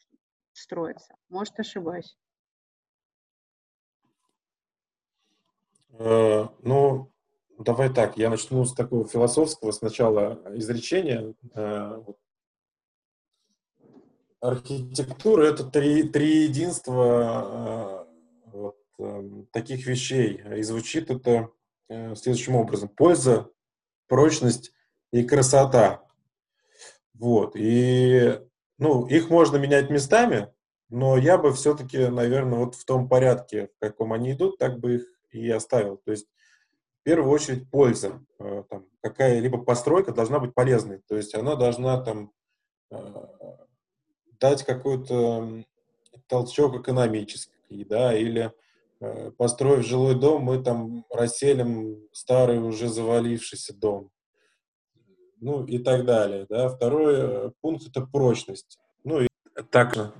строиться. 0.51 1.15
Может, 1.29 1.59
ошибаюсь. 1.59 2.17
Э, 5.93 6.47
ну, 6.61 7.11
давай 7.57 7.93
так, 7.93 8.17
я 8.17 8.29
начну 8.29 8.65
с 8.65 8.73
такого 8.73 9.07
философского 9.07 9.71
сначала 9.71 10.41
изречения. 10.55 11.33
Э, 11.55 12.03
архитектура— 14.41 15.43
это 15.45 15.63
три, 15.63 16.03
три 16.03 16.43
единства 16.43 17.98
э, 17.98 17.98
таких 19.51 19.85
вещей. 19.85 20.41
И 20.57 20.61
звучит 20.61 21.09
это 21.09 21.49
следующим 21.87 22.55
образом. 22.55 22.89
Польза, 22.89 23.49
прочность 24.07 24.73
и 25.11 25.23
красота. 25.23 26.03
Вот. 27.13 27.55
И, 27.55 28.39
ну, 28.77 29.07
их 29.07 29.29
можно 29.29 29.57
менять 29.57 29.89
местами, 29.89 30.51
но 30.89 31.17
я 31.17 31.37
бы 31.37 31.53
все-таки, 31.53 32.07
наверное, 32.07 32.59
вот 32.59 32.75
в 32.75 32.85
том 32.85 33.07
порядке, 33.07 33.67
в 33.67 33.79
каком 33.79 34.13
они 34.13 34.31
идут, 34.31 34.57
так 34.57 34.79
бы 34.79 34.95
их 34.95 35.19
и 35.31 35.49
оставил. 35.49 35.97
То 35.97 36.11
есть 36.11 36.27
в 37.01 37.03
первую 37.03 37.31
очередь 37.31 37.69
польза. 37.69 38.25
Э, 38.39 38.63
там, 38.69 38.85
какая-либо 39.01 39.59
постройка 39.59 40.11
должна 40.11 40.39
быть 40.39 40.53
полезной. 40.53 41.01
То 41.07 41.15
есть 41.15 41.35
она 41.35 41.55
должна 41.55 42.01
там 42.01 42.31
э, 42.91 42.97
дать 44.39 44.63
какой-то 44.63 45.63
толчок 46.27 46.75
экономический, 46.75 47.85
да, 47.85 48.15
или 48.15 48.45
э, 48.45 48.51
построив 49.37 49.85
жилой 49.85 50.15
дом, 50.15 50.43
мы 50.43 50.61
там 50.61 51.05
расселим 51.09 52.07
старый 52.11 52.59
уже 52.59 52.87
завалившийся 52.87 53.73
дом. 53.73 54.11
Ну 55.41 55.65
и 55.65 55.79
так 55.79 56.05
далее, 56.05 56.45
да. 56.49 56.67
Второй 56.69 57.51
пункт— 57.61 57.87
это 57.89 58.05
прочность. 58.05 58.77
Ну 59.03 59.21
и 59.21 59.27
так 59.71 59.95
же. 59.95 60.11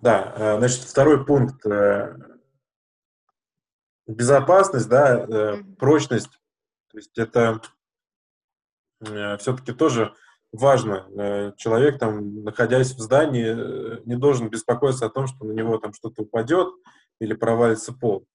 Да, 0.00 0.56
значит, 0.58 0.80
второй 0.82 1.24
пункт 1.24 1.64
безопасность, 4.06 4.88
да, 4.88 5.24
э, 5.26 5.62
прочность. 5.78 6.40
То 6.90 6.98
есть 6.98 7.16
это 7.18 7.60
э, 9.00 9.36
все-таки 9.38 9.72
тоже 9.72 10.14
важно. 10.52 11.06
Э, 11.16 11.52
человек, 11.56 11.98
там, 11.98 12.42
находясь 12.44 12.94
в 12.94 13.00
здании, 13.00 13.46
э, 13.46 14.00
не 14.04 14.16
должен 14.16 14.50
беспокоиться 14.50 15.06
о 15.06 15.10
том, 15.10 15.26
что 15.26 15.44
на 15.44 15.52
него 15.52 15.78
там 15.78 15.92
что-то 15.92 16.22
упадет 16.22 16.68
или 17.22 17.34
провалится 17.34 17.92
пол. 17.92 18.26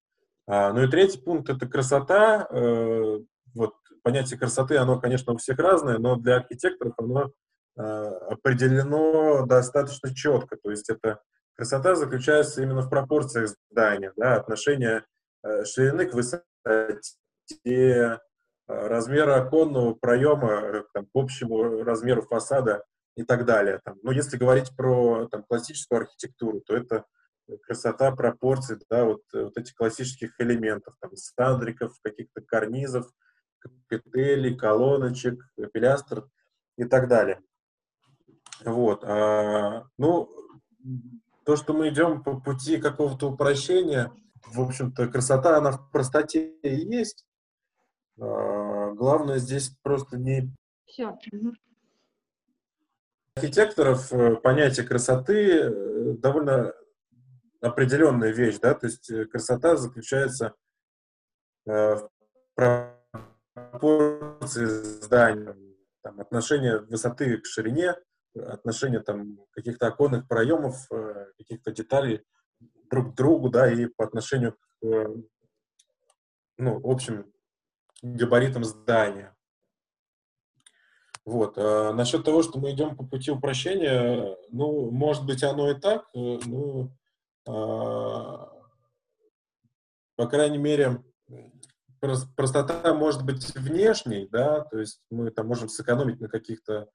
А, 0.48 0.72
ну 0.74 0.84
и 0.84 0.88
третий 0.88 1.20
пункт— 1.20 1.50
это 1.52 1.68
красота. 1.68 2.48
Э, 2.50 3.20
вот 3.54 3.74
понятие 4.04 4.40
красоты, 4.40 4.78
оно, 4.78 5.00
конечно, 5.00 5.34
у 5.34 5.38
всех 5.38 5.60
разное, 5.60 5.98
но 5.98 6.16
для 6.16 6.38
архитекторов 6.38 6.94
оно 6.98 7.32
э, 7.78 7.82
определено 7.82 9.46
достаточно 9.46 10.14
четко. 10.16 10.58
То 10.58 10.72
есть 10.72 10.90
это 10.90 11.20
красота 11.56 11.96
заключается 11.96 12.62
именно 12.62 12.82
в 12.82 12.90
пропорциях 12.90 13.50
здания, 13.70 14.14
да, 14.16 14.36
отношения 14.36 15.04
Э, 15.48 15.64
ширины 15.66 16.06
к 16.06 16.14
высоте, 16.14 16.44
размера 18.68 19.42
оконного 19.42 19.94
проема 19.94 20.84
там, 20.94 21.06
к 21.06 21.10
общему 21.14 21.84
размеру 21.84 22.24
фасада 22.24 22.84
и 23.16 23.24
так 23.24 23.46
далее. 23.46 23.80
Там. 23.86 23.98
Но 24.04 24.12
если 24.12 24.36
говорить 24.36 24.76
про 24.76 25.28
там, 25.30 25.44
классическую 25.44 26.02
архитектуру, 26.02 26.62
то 26.62 26.76
это 26.76 27.06
красота 27.64 28.12
пропорций, 28.12 28.78
да, 28.90 29.06
вот, 29.06 29.22
вот 29.34 29.58
этих 29.58 29.76
классических 29.76 30.40
элементов, 30.40 30.96
там, 31.00 31.16
сандриков, 31.16 31.94
каких-то 32.02 32.42
карнизов, 32.42 33.12
капителей, 33.60 34.56
колоночек, 34.56 35.40
пилястр 35.74 36.28
и 36.78 36.86
так 36.86 37.08
далее. 37.08 37.42
Вот. 38.64 39.04
А, 39.04 39.86
ну, 39.98 40.30
то, 41.46 41.56
что 41.56 41.74
мы 41.74 41.90
идем 41.90 42.24
по 42.24 42.40
пути 42.40 42.78
какого-то 42.78 43.32
упрощения– 43.32 44.12
в 44.54 44.62
общем-то, 44.62 45.08
красота, 45.08 45.58
она 45.58 45.72
в 45.72 45.92
простоте 45.92 46.52
и 46.62 46.76
есть. 46.76 47.26
А, 48.20 48.92
главное 48.92 49.38
здесь 49.40 49.70
просто 49.82 50.18
не... 50.18 50.54
Все. 50.86 51.18
Архитекторов 53.36 54.12
э, 54.12 54.36
понятие 54.38 54.86
красоты 54.86 55.60
э, 55.60 56.14
довольно 56.18 56.74
определенная 57.62 58.32
вещь, 58.32 58.60
да, 58.60 58.74
то 58.74 58.88
есть 58.88 59.10
э, 59.10 59.26
красота 59.26 59.76
заключается 59.76 60.54
в 61.66 62.10
пропорции 62.56 64.66
здания, 64.66 65.54
там, 66.02 66.22
отношение 66.22 66.80
высоты 66.80 67.40
к 67.40 67.46
ширине, 67.46 67.96
отношение 68.34 69.02
там 69.02 69.38
каких-то 69.52 69.88
оконных 69.88 70.30
проемов, 70.30 70.88
каких-то 71.38 71.74
деталей 71.74 72.24
друг 72.90 73.14
к 73.14 73.16
другу, 73.16 73.50
да, 73.50 73.72
и 73.72 73.86
по 73.86 74.06
отношению 74.06 74.54
к, 74.54 74.86
э, 74.86 75.16
ну, 76.58 76.82
общим 76.84 77.32
габаритам 78.02 78.64
здания. 78.64 79.36
Вот. 81.26 81.58
А 81.58 81.94
насчет 81.94 82.24
того, 82.24 82.44
что 82.44 82.60
мы 82.60 82.72
идем 82.72 82.96
по 82.96 83.06
пути 83.06 83.32
упрощения, 83.32 84.38
ну, 84.50 84.92
может 84.92 85.26
быть, 85.26 85.44
оно 85.44 85.72
и 85.72 85.80
так, 85.80 86.08
э, 86.16 86.40
ну, 86.46 86.92
по 87.48 88.52
крайней 90.30 90.58
мере, 90.58 91.04
простота 92.36 92.94
может 92.94 93.24
быть 93.26 93.56
внешней, 93.56 94.28
да, 94.32 94.62
то 94.62 94.80
есть 94.80 95.02
мы 95.10 95.32
там 95.32 95.48
можем 95.48 95.70
сэкономить 95.70 96.20
на 96.20 96.28
каких-то 96.28 96.90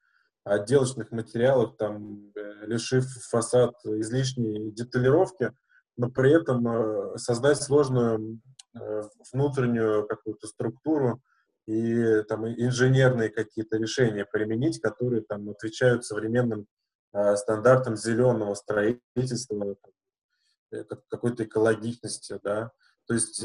отделочных 0.45 1.13
материалах, 1.13 1.77
там, 1.77 2.33
э, 2.35 2.67
лишив 2.67 3.05
фасад 3.31 3.75
излишней 3.85 4.73
деталировки, 4.73 5.53
но 5.97 6.11
при 6.11 6.33
этом 6.33 6.67
э, 6.67 7.19
создать 7.19 7.63
сложную 7.63 8.41
э, 8.75 9.03
внутреннюю 9.33 10.07
какую-то 10.07 10.49
структуру 10.49 11.21
и 11.67 12.23
там 12.29 12.47
инженерные 12.49 13.31
какие-то 13.31 13.77
решения 13.77 14.25
применить, 14.25 14.81
которые 14.81 15.23
там 15.23 15.49
отвечают 15.49 16.05
современным 16.05 16.67
стандартам 17.37 17.95
зеленого 17.95 18.55
строительства, 18.55 19.77
какой-то 21.09 21.45
экологичности, 21.45 22.39
да. 22.43 22.71
То 23.07 23.15
есть, 23.15 23.45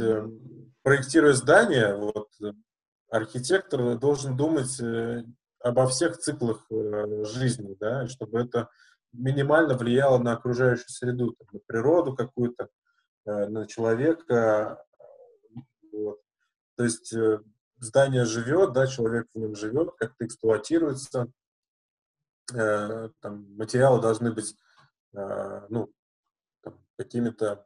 проектируя 0.83 1.33
здание, 1.33 1.95
вот, 1.95 2.29
архитектор 3.09 3.97
должен 3.97 4.37
думать 4.37 4.79
обо 5.59 5.87
всех 5.87 6.17
циклах 6.17 6.65
жизни, 6.69 7.75
да, 7.79 8.07
чтобы 8.07 8.39
это 8.39 8.69
минимально 9.13 9.75
влияло 9.75 10.17
на 10.17 10.33
окружающую 10.33 10.89
среду, 10.89 11.35
там, 11.37 11.47
на 11.51 11.59
природу 11.65 12.15
какую-то, 12.15 12.69
э, 13.25 13.47
на 13.47 13.67
человека. 13.67 14.83
Вот. 15.91 16.19
То 16.75 16.83
есть 16.83 17.13
э, 17.13 17.39
здание 17.79 18.25
живет, 18.25 18.73
да, 18.73 18.87
человек 18.87 19.27
в 19.33 19.39
нем 19.39 19.55
живет, 19.55 19.91
как-то 19.97 20.25
эксплуатируется. 20.25 21.27
Э, 22.53 23.09
там, 23.21 23.55
материалы 23.55 24.01
должны 24.01 24.31
быть 24.31 24.55
ну, 25.13 25.89
какими-то 26.97 27.65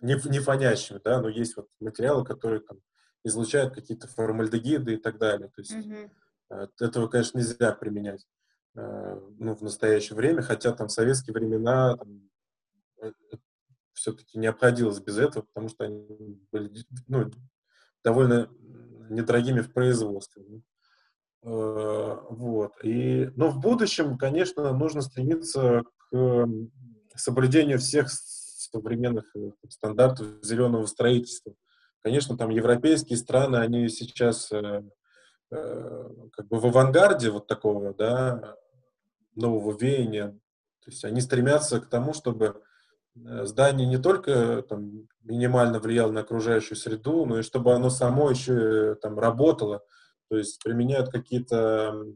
не, 0.00 0.16
не 0.28 0.40
фонящими, 0.40 1.00
да, 1.04 1.20
но 1.20 1.28
есть 1.28 1.56
вот 1.56 1.68
материалы, 1.78 2.24
которые 2.24 2.60
там 2.60 2.78
излучают 3.24 3.74
какие-то 3.74 4.08
формальдегиды 4.08 4.94
и 4.94 4.96
так 4.96 5.18
далее. 5.18 5.48
То 5.48 5.60
есть 5.60 5.72
mm-hmm. 5.72 6.70
этого, 6.80 7.08
конечно, 7.08 7.38
нельзя 7.38 7.72
применять. 7.72 8.26
Э, 8.74 9.20
ну, 9.38 9.54
в 9.54 9.62
настоящее 9.62 10.16
время, 10.16 10.42
хотя 10.42 10.72
там 10.72 10.88
в 10.88 10.92
советские 10.92 11.34
времена 11.34 11.98
э, 13.02 13.12
все-таки 13.92 14.38
не 14.38 14.46
обходилось 14.46 15.00
без 15.00 15.18
этого, 15.18 15.42
потому 15.42 15.68
что 15.68 15.84
они 15.84 16.40
были 16.50 16.72
ну, 17.06 17.30
довольно 18.02 18.48
недорогими 19.10 19.60
в 19.60 19.72
производстве. 19.72 20.62
Вот. 21.42 22.72
И, 22.82 23.30
но 23.34 23.48
в 23.48 23.60
будущем, 23.60 24.18
конечно, 24.18 24.72
нужно 24.74 25.00
стремиться 25.00 25.84
соблюдению 27.16 27.78
всех 27.78 28.08
современных 28.10 29.34
стандартов 29.68 30.26
зеленого 30.42 30.86
строительства. 30.86 31.54
Конечно, 32.02 32.36
там 32.36 32.50
европейские 32.50 33.18
страны, 33.18 33.56
они 33.56 33.88
сейчас 33.88 34.50
как 35.50 36.48
бы 36.48 36.60
в 36.60 36.66
авангарде 36.66 37.30
вот 37.30 37.46
такого, 37.46 37.92
да, 37.92 38.56
нового 39.34 39.76
веяния. 39.76 40.38
То 40.84 40.90
есть 40.90 41.04
они 41.04 41.20
стремятся 41.20 41.80
к 41.80 41.86
тому, 41.88 42.12
чтобы 42.14 42.62
э, 43.16 43.44
здание 43.44 43.86
не 43.86 43.98
только 43.98 44.62
там, 44.62 45.08
минимально 45.22 45.78
влияло 45.78 46.10
на 46.10 46.20
окружающую 46.20 46.76
среду, 46.76 47.26
но 47.26 47.38
и 47.38 47.42
чтобы 47.42 47.74
оно 47.74 47.90
само 47.90 48.30
еще 48.30 48.94
там, 48.96 49.18
работало. 49.18 49.82
То 50.28 50.36
есть 50.36 50.62
применяют 50.62 51.10
какие-то 51.10 51.92
э, 51.94 52.12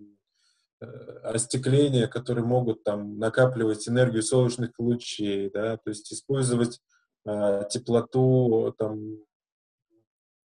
остекления, 1.23 2.07
которые 2.07 2.45
могут 2.45 2.85
там 2.85 3.19
накапливать 3.19 3.89
энергию 3.89 4.23
солнечных 4.23 4.71
лучей, 4.79 5.51
да, 5.51 5.77
то 5.77 5.91
есть 5.91 6.13
использовать 6.13 6.81
э, 7.27 7.63
теплоту 7.71 8.75
там 8.79 9.19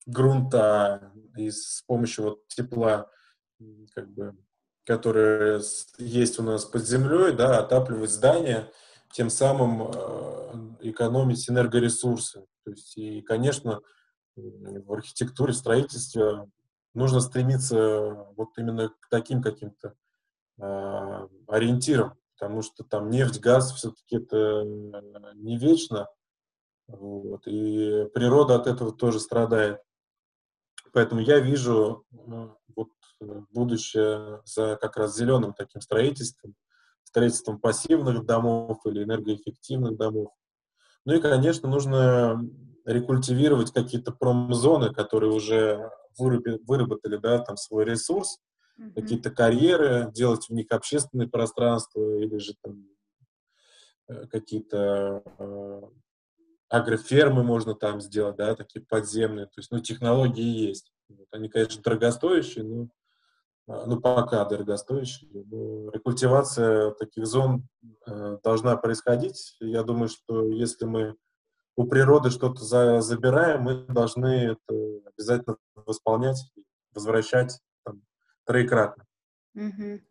грунта 0.05 1.11
и 1.37 1.51
с 1.51 1.83
помощью 1.85 2.23
вот 2.25 2.47
тепла 2.47 3.09
как 3.93 4.09
бы 4.09 4.35
которые 4.89 5.61
есть 5.99 6.39
у 6.39 6.43
нас 6.43 6.65
под 6.65 6.83
землей, 6.83 7.31
да, 7.31 7.59
отапливать 7.59 8.09
здания, 8.09 8.71
тем 9.13 9.29
самым 9.29 9.83
э, 9.83 10.89
экономить 10.89 11.47
энергоресурсы. 11.47 12.47
То 12.65 12.71
есть, 12.71 12.97
и, 12.97 13.21
конечно, 13.21 13.81
в 14.35 14.91
архитектуре, 14.91 15.53
строительстве 15.53 16.49
нужно 16.95 17.19
стремиться 17.19 18.25
вот 18.35 18.49
именно 18.57 18.89
к 18.89 19.09
таким 19.11 19.43
каким-то 19.43 19.93
э, 20.59 21.27
ориентирам, 21.47 22.15
потому 22.37 22.61
что 22.61 22.83
там 22.83 23.09
нефть, 23.09 23.39
газ 23.39 23.73
все-таки 23.73 24.17
это 24.17 24.63
не 25.35 25.57
вечно, 25.57 26.07
вот, 26.87 27.45
и 27.45 28.05
природа 28.13 28.55
от 28.55 28.67
этого 28.67 28.91
тоже 28.91 29.19
страдает. 29.19 29.81
Поэтому 30.91 31.21
я 31.21 31.39
вижу 31.39 32.03
ну, 32.11 32.57
вот 32.75 32.89
будущее 33.51 34.41
за 34.45 34.75
как 34.75 34.97
раз 34.97 35.15
зеленым 35.15 35.53
таким 35.53 35.81
строительством, 35.81 36.55
строительством 37.03 37.59
пассивных 37.59 38.25
домов 38.25 38.79
или 38.85 39.03
энергоэффективных 39.03 39.97
домов. 39.97 40.29
Ну 41.05 41.13
и, 41.13 41.21
конечно, 41.21 41.69
нужно 41.69 42.41
рекультивировать 42.85 43.71
какие-то 43.71 44.11
промзоны, 44.11 44.93
которые 44.93 45.31
уже 45.31 45.91
выработали 46.17 47.17
да, 47.17 47.39
там 47.39 47.55
свой 47.55 47.85
ресурс, 47.85 48.39
mm-hmm. 48.79 48.93
какие-то 48.93 49.31
карьеры, 49.31 50.11
делать 50.13 50.47
в 50.47 50.53
них 50.53 50.67
общественные 50.71 51.27
пространства 51.27 52.01
или 52.17 52.37
же 52.37 52.53
там 52.61 52.87
э, 54.07 54.27
какие-то 54.27 55.23
э, 55.37 55.81
агрофермы 56.69 57.43
можно 57.43 57.75
там 57.75 57.99
сделать, 58.01 58.37
да, 58.37 58.55
такие 58.55 58.85
подземные. 58.85 59.47
То 59.47 59.53
есть, 59.57 59.71
ну, 59.71 59.79
технологии 59.79 60.67
есть. 60.67 60.91
Вот. 61.09 61.27
Они, 61.31 61.49
конечно, 61.49 61.81
дорогостоящие, 61.81 62.63
но 62.63 62.89
а, 63.67 63.85
ну, 63.85 63.99
пока 63.99 64.45
дорогостоящие. 64.45 65.29
Но 65.31 65.91
рекультивация 65.91 66.91
таких 66.91 67.27
зон 67.27 67.67
э, 68.07 68.37
должна 68.43 68.75
происходить. 68.77 69.57
Я 69.59 69.83
думаю, 69.83 70.09
что 70.09 70.47
если 70.47 70.85
мы 70.85 71.15
у 71.75 71.85
природы 71.85 72.29
что-то 72.29 72.63
за, 72.63 73.01
забираем, 73.01 73.61
мы 73.61 73.85
должны 73.85 74.53
это 74.53 75.01
обязательно 75.13 75.57
восполнять, 75.75 76.51
возвращать 76.93 77.59
троекратно. 78.49 79.05
Угу. 79.53 80.01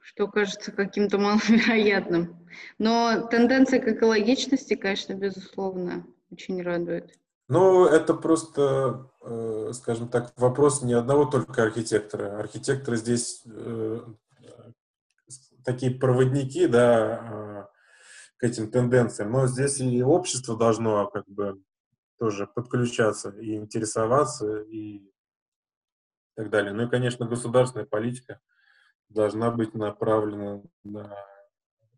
Что 0.00 0.28
кажется 0.28 0.70
каким-то 0.70 1.18
маловероятным. 1.18 2.46
Но 2.78 3.26
тенденция 3.28 3.80
к 3.80 3.88
экологичности, 3.88 4.74
конечно, 4.76 5.14
безусловно, 5.14 6.06
очень 6.30 6.62
радует. 6.62 7.18
Ну, 7.48 7.86
это 7.86 8.14
просто, 8.14 9.10
э, 9.22 9.72
скажем 9.74 10.08
так, 10.08 10.32
вопрос 10.36 10.82
не 10.82 10.92
одного 10.92 11.24
только 11.24 11.64
архитектора. 11.64 12.38
Архитекторы 12.38 12.96
здесь 12.96 13.42
э, 13.46 14.00
такие 15.64 15.98
проводники, 15.98 16.68
да, 16.68 17.20
э, 17.22 17.64
к 18.36 18.44
этим 18.44 18.70
тенденциям. 18.70 19.32
Но 19.32 19.48
здесь 19.48 19.80
и 19.80 20.00
общество 20.02 20.56
должно 20.56 21.08
как 21.08 21.26
бы 21.26 21.60
тоже 22.18 22.46
подключаться 22.46 23.30
и 23.30 23.54
интересоваться 23.54 24.62
и 24.62 25.12
так 26.34 26.50
далее. 26.50 26.72
Ну 26.72 26.86
и, 26.86 26.90
конечно, 26.90 27.26
государственная 27.26 27.86
политика 27.86 28.40
должна 29.08 29.50
быть 29.50 29.74
направлена 29.74 30.62
на 30.84 31.16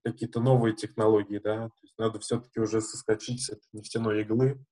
какие-то 0.03 0.41
новые 0.41 0.75
технологии, 0.75 1.39
да. 1.39 1.69
То 1.69 1.79
есть 1.83 1.99
надо 1.99 2.19
все-таки 2.21 2.61
уже 2.61 2.81
соскочить 2.81 3.43
с 3.43 3.51
этой 3.51 3.67
нефтяной 3.73 4.23
иглы, 4.23 4.65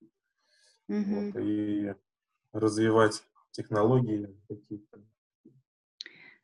угу. 0.89 1.05
вот, 1.05 1.37
и 1.37 1.95
развивать 2.53 3.23
технологии 3.51 4.39
какие-то. 4.49 5.03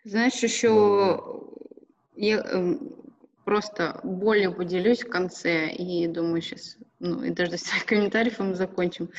Знаешь, 0.05 0.43
еще 0.43 1.21
я 2.15 2.41
э, 2.45 2.75
просто 3.45 4.01
более 4.03 4.51
поделюсь 4.51 5.03
в 5.03 5.09
конце 5.09 5.69
и 5.69 6.07
думаю 6.07 6.43
сейчас, 6.43 6.77
ну 6.99 7.23
и 7.23 7.31
даже 7.31 7.59
своих 7.59 7.85
комментариев 7.87 8.39
мы 8.39 8.55
закончим. 8.55 9.11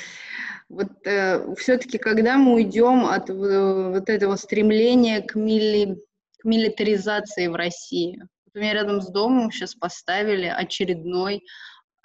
Вот 0.68 0.90
э, 1.06 1.54
все-таки, 1.56 1.98
когда 1.98 2.38
мы 2.38 2.56
уйдем 2.56 3.06
от 3.06 3.30
э, 3.30 3.34
вот 3.34 4.10
этого 4.10 4.36
стремления 4.36 5.22
к, 5.22 5.36
мили, 5.36 6.02
к 6.40 6.46
милитаризации 6.46 7.48
в 7.48 7.56
России, 7.56 8.20
вот 8.20 8.56
у 8.56 8.60
меня 8.60 8.74
рядом 8.74 9.02
с 9.02 9.10
домом 9.10 9.52
сейчас 9.52 9.76
поставили 9.76 10.48
очередной 10.48 11.44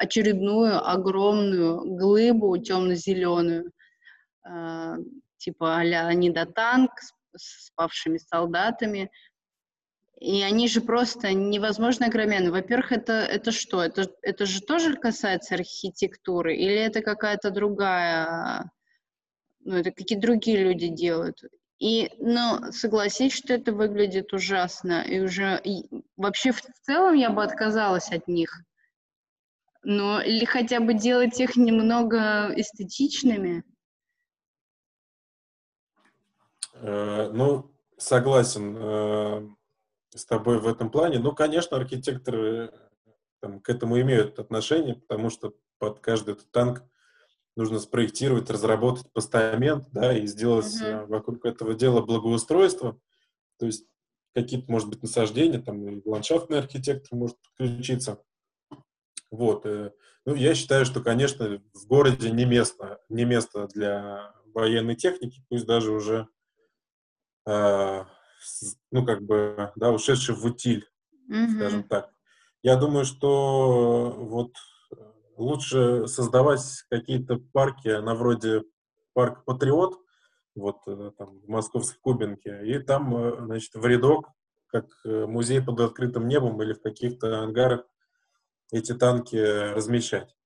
очередную 0.01 0.83
огромную 0.89 1.83
глыбу 1.97 2.57
темно-зеленую, 2.57 3.71
э, 4.49 4.97
типа 5.37 5.77
а-ля 5.77 6.07
Анидотанк 6.07 6.91
с, 7.01 7.67
с 7.67 7.71
павшими 7.75 8.17
солдатами. 8.17 9.11
И 10.21 10.43
они 10.43 10.69
же 10.69 10.83
просто 10.83 11.33
невозможно 11.33 12.07
огроменны. 12.07 12.53
Во-первых, 12.53 12.93
это, 12.93 13.15
это 13.15 13.53
что? 13.53 13.83
Это, 13.83 14.07
это 14.21 14.45
же 14.45 14.61
тоже 14.61 14.95
касается 14.95 15.55
архитектуры? 15.55 16.55
Или 16.55 16.77
это 16.77 17.01
какая-то 17.01 17.51
другая... 17.51 18.71
Ну, 19.61 19.77
это 19.77 19.91
какие-то 19.91 20.27
другие 20.27 20.63
люди 20.63 20.89
делают? 20.89 21.43
И, 21.79 22.13
ну, 22.19 22.71
согласись, 22.71 23.33
что 23.33 23.55
это 23.55 23.73
выглядит 23.73 24.35
ужасно. 24.35 25.03
И 25.03 25.21
уже... 25.21 25.59
И 25.65 25.87
вообще, 26.19 26.53
в 26.53 26.61
целом, 26.83 27.15
я 27.15 27.31
бы 27.31 27.43
отказалась 27.43 28.13
от 28.13 28.29
них. 28.29 28.61
Ну, 29.83 30.21
или 30.21 30.45
хотя 30.45 30.81
бы 30.81 30.93
делать 30.93 31.41
их 31.41 31.57
немного 31.57 32.53
эстетичными. 32.55 33.65
Э, 36.75 37.31
ну, 37.33 37.71
согласен 37.97 38.77
э, 38.79 39.49
с 40.15 40.25
тобой 40.25 40.59
в 40.59 40.67
этом 40.67 40.91
плане. 40.91 41.19
Ну, 41.19 41.33
конечно, 41.33 41.77
архитекторы 41.77 42.73
там, 43.41 43.61
к 43.61 43.69
этому 43.69 44.01
имеют 44.01 44.39
отношение, 44.39 44.97
потому 44.97 45.31
что 45.31 45.55
под 45.79 46.01
каждый 46.01 46.35
этот 46.35 46.51
танк 46.51 46.83
нужно 47.57 47.79
спроектировать, 47.79 48.51
разработать 48.51 49.11
постамент, 49.13 49.89
да, 49.93 50.17
и 50.17 50.27
сделать 50.27 50.81
uh-huh. 50.81 51.07
вокруг 51.07 51.45
этого 51.45 51.75
дела 51.75 52.01
благоустройство. 52.01 53.01
То 53.59 53.67
есть 53.67 53.87
какие-то, 54.35 54.71
может 54.71 54.89
быть, 54.89 55.03
насаждения, 55.03 55.61
там 55.61 55.87
и 55.89 56.03
ландшафтный 56.09 56.59
архитектор 56.59 57.17
может 57.19 57.37
подключиться. 57.43 58.23
Вот. 59.31 59.67
Э, 59.67 59.93
ну, 60.27 60.35
я 60.35 60.55
считаю, 60.55 60.85
что, 60.85 61.01
конечно, 61.01 61.63
в 61.73 61.87
городе 61.87 62.31
не 62.31 62.45
место, 62.45 63.01
не 63.09 63.25
место 63.25 63.69
для 63.69 64.35
военной 64.55 64.97
техники, 64.97 65.43
пусть 65.49 65.67
даже 65.67 65.93
уже, 65.93 66.29
э, 67.47 68.05
ну, 68.91 69.05
как 69.05 69.23
бы, 69.23 69.73
да, 69.77 69.91
ушедший 69.91 70.35
в 70.35 70.45
утиль, 70.45 70.89
mm-hmm. 71.31 71.57
скажем 71.57 71.85
так. 71.85 72.11
Я 72.63 72.77
думаю, 72.77 73.05
что 73.05 74.15
вот 74.17 74.53
лучше 75.37 76.07
создавать 76.07 76.85
какие-то 76.91 77.37
парки 77.53 77.89
на 77.89 78.15
вроде 78.15 78.65
парк 79.15 79.45
Патриот, 79.45 79.99
вот 80.55 80.79
э, 80.87 81.13
там 81.17 81.41
в 81.41 81.49
московской 81.49 81.99
Кубинке, 82.01 82.61
и 82.65 82.79
там, 82.79 83.17
э, 83.17 83.45
значит, 83.45 83.75
в 83.75 83.87
рядок, 83.87 84.29
как 84.67 84.87
музей 85.05 85.61
под 85.61 85.81
открытым 85.81 86.29
небом 86.29 86.63
или 86.63 86.75
в 86.75 86.81
каких-то 86.81 87.41
ангарах 87.41 87.85
эти 88.73 88.95
танки 88.95 89.37
размещать. 89.37 90.37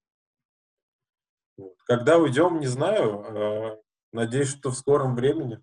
Вот. 1.56 1.76
Когда 1.84 2.18
уйдем, 2.18 2.60
не 2.60 2.66
знаю. 2.66 3.24
А, 3.26 3.78
надеюсь, 4.12 4.48
что 4.48 4.70
в 4.70 4.74
скором 4.74 5.14
времени 5.14 5.62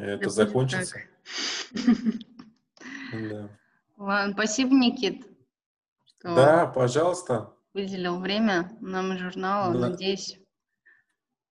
это 0.00 0.30
закончится. 0.30 1.00
Да. 3.12 3.48
Ладно, 3.96 4.32
спасибо, 4.34 4.74
Никит. 4.74 5.26
Да, 6.22 6.66
пожалуйста. 6.66 7.52
Выделил 7.72 8.20
время 8.20 8.76
нам 8.80 9.16
журналу. 9.16 9.78
Да. 9.78 9.90
Надеюсь, 9.90 10.38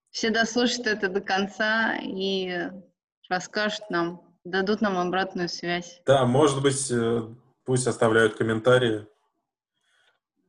все 0.09 0.29
дослушают 0.29 0.87
это 0.87 1.09
до 1.09 1.21
конца 1.21 1.97
и 2.01 2.69
расскажут 3.29 3.89
нам, 3.89 4.21
дадут 4.43 4.81
нам 4.81 4.97
обратную 4.97 5.49
связь. 5.49 6.01
Да, 6.05 6.25
может 6.25 6.61
быть, 6.61 6.91
э, 6.91 7.21
пусть 7.63 7.87
оставляют 7.87 8.35
комментарии. 8.35 9.07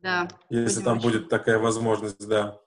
Да. 0.02 0.28
Если 0.50 0.82
там 0.82 0.98
очень... 0.98 1.08
будет 1.10 1.28
такая 1.28 1.58
возможность, 1.58 2.26
да. 2.28 2.60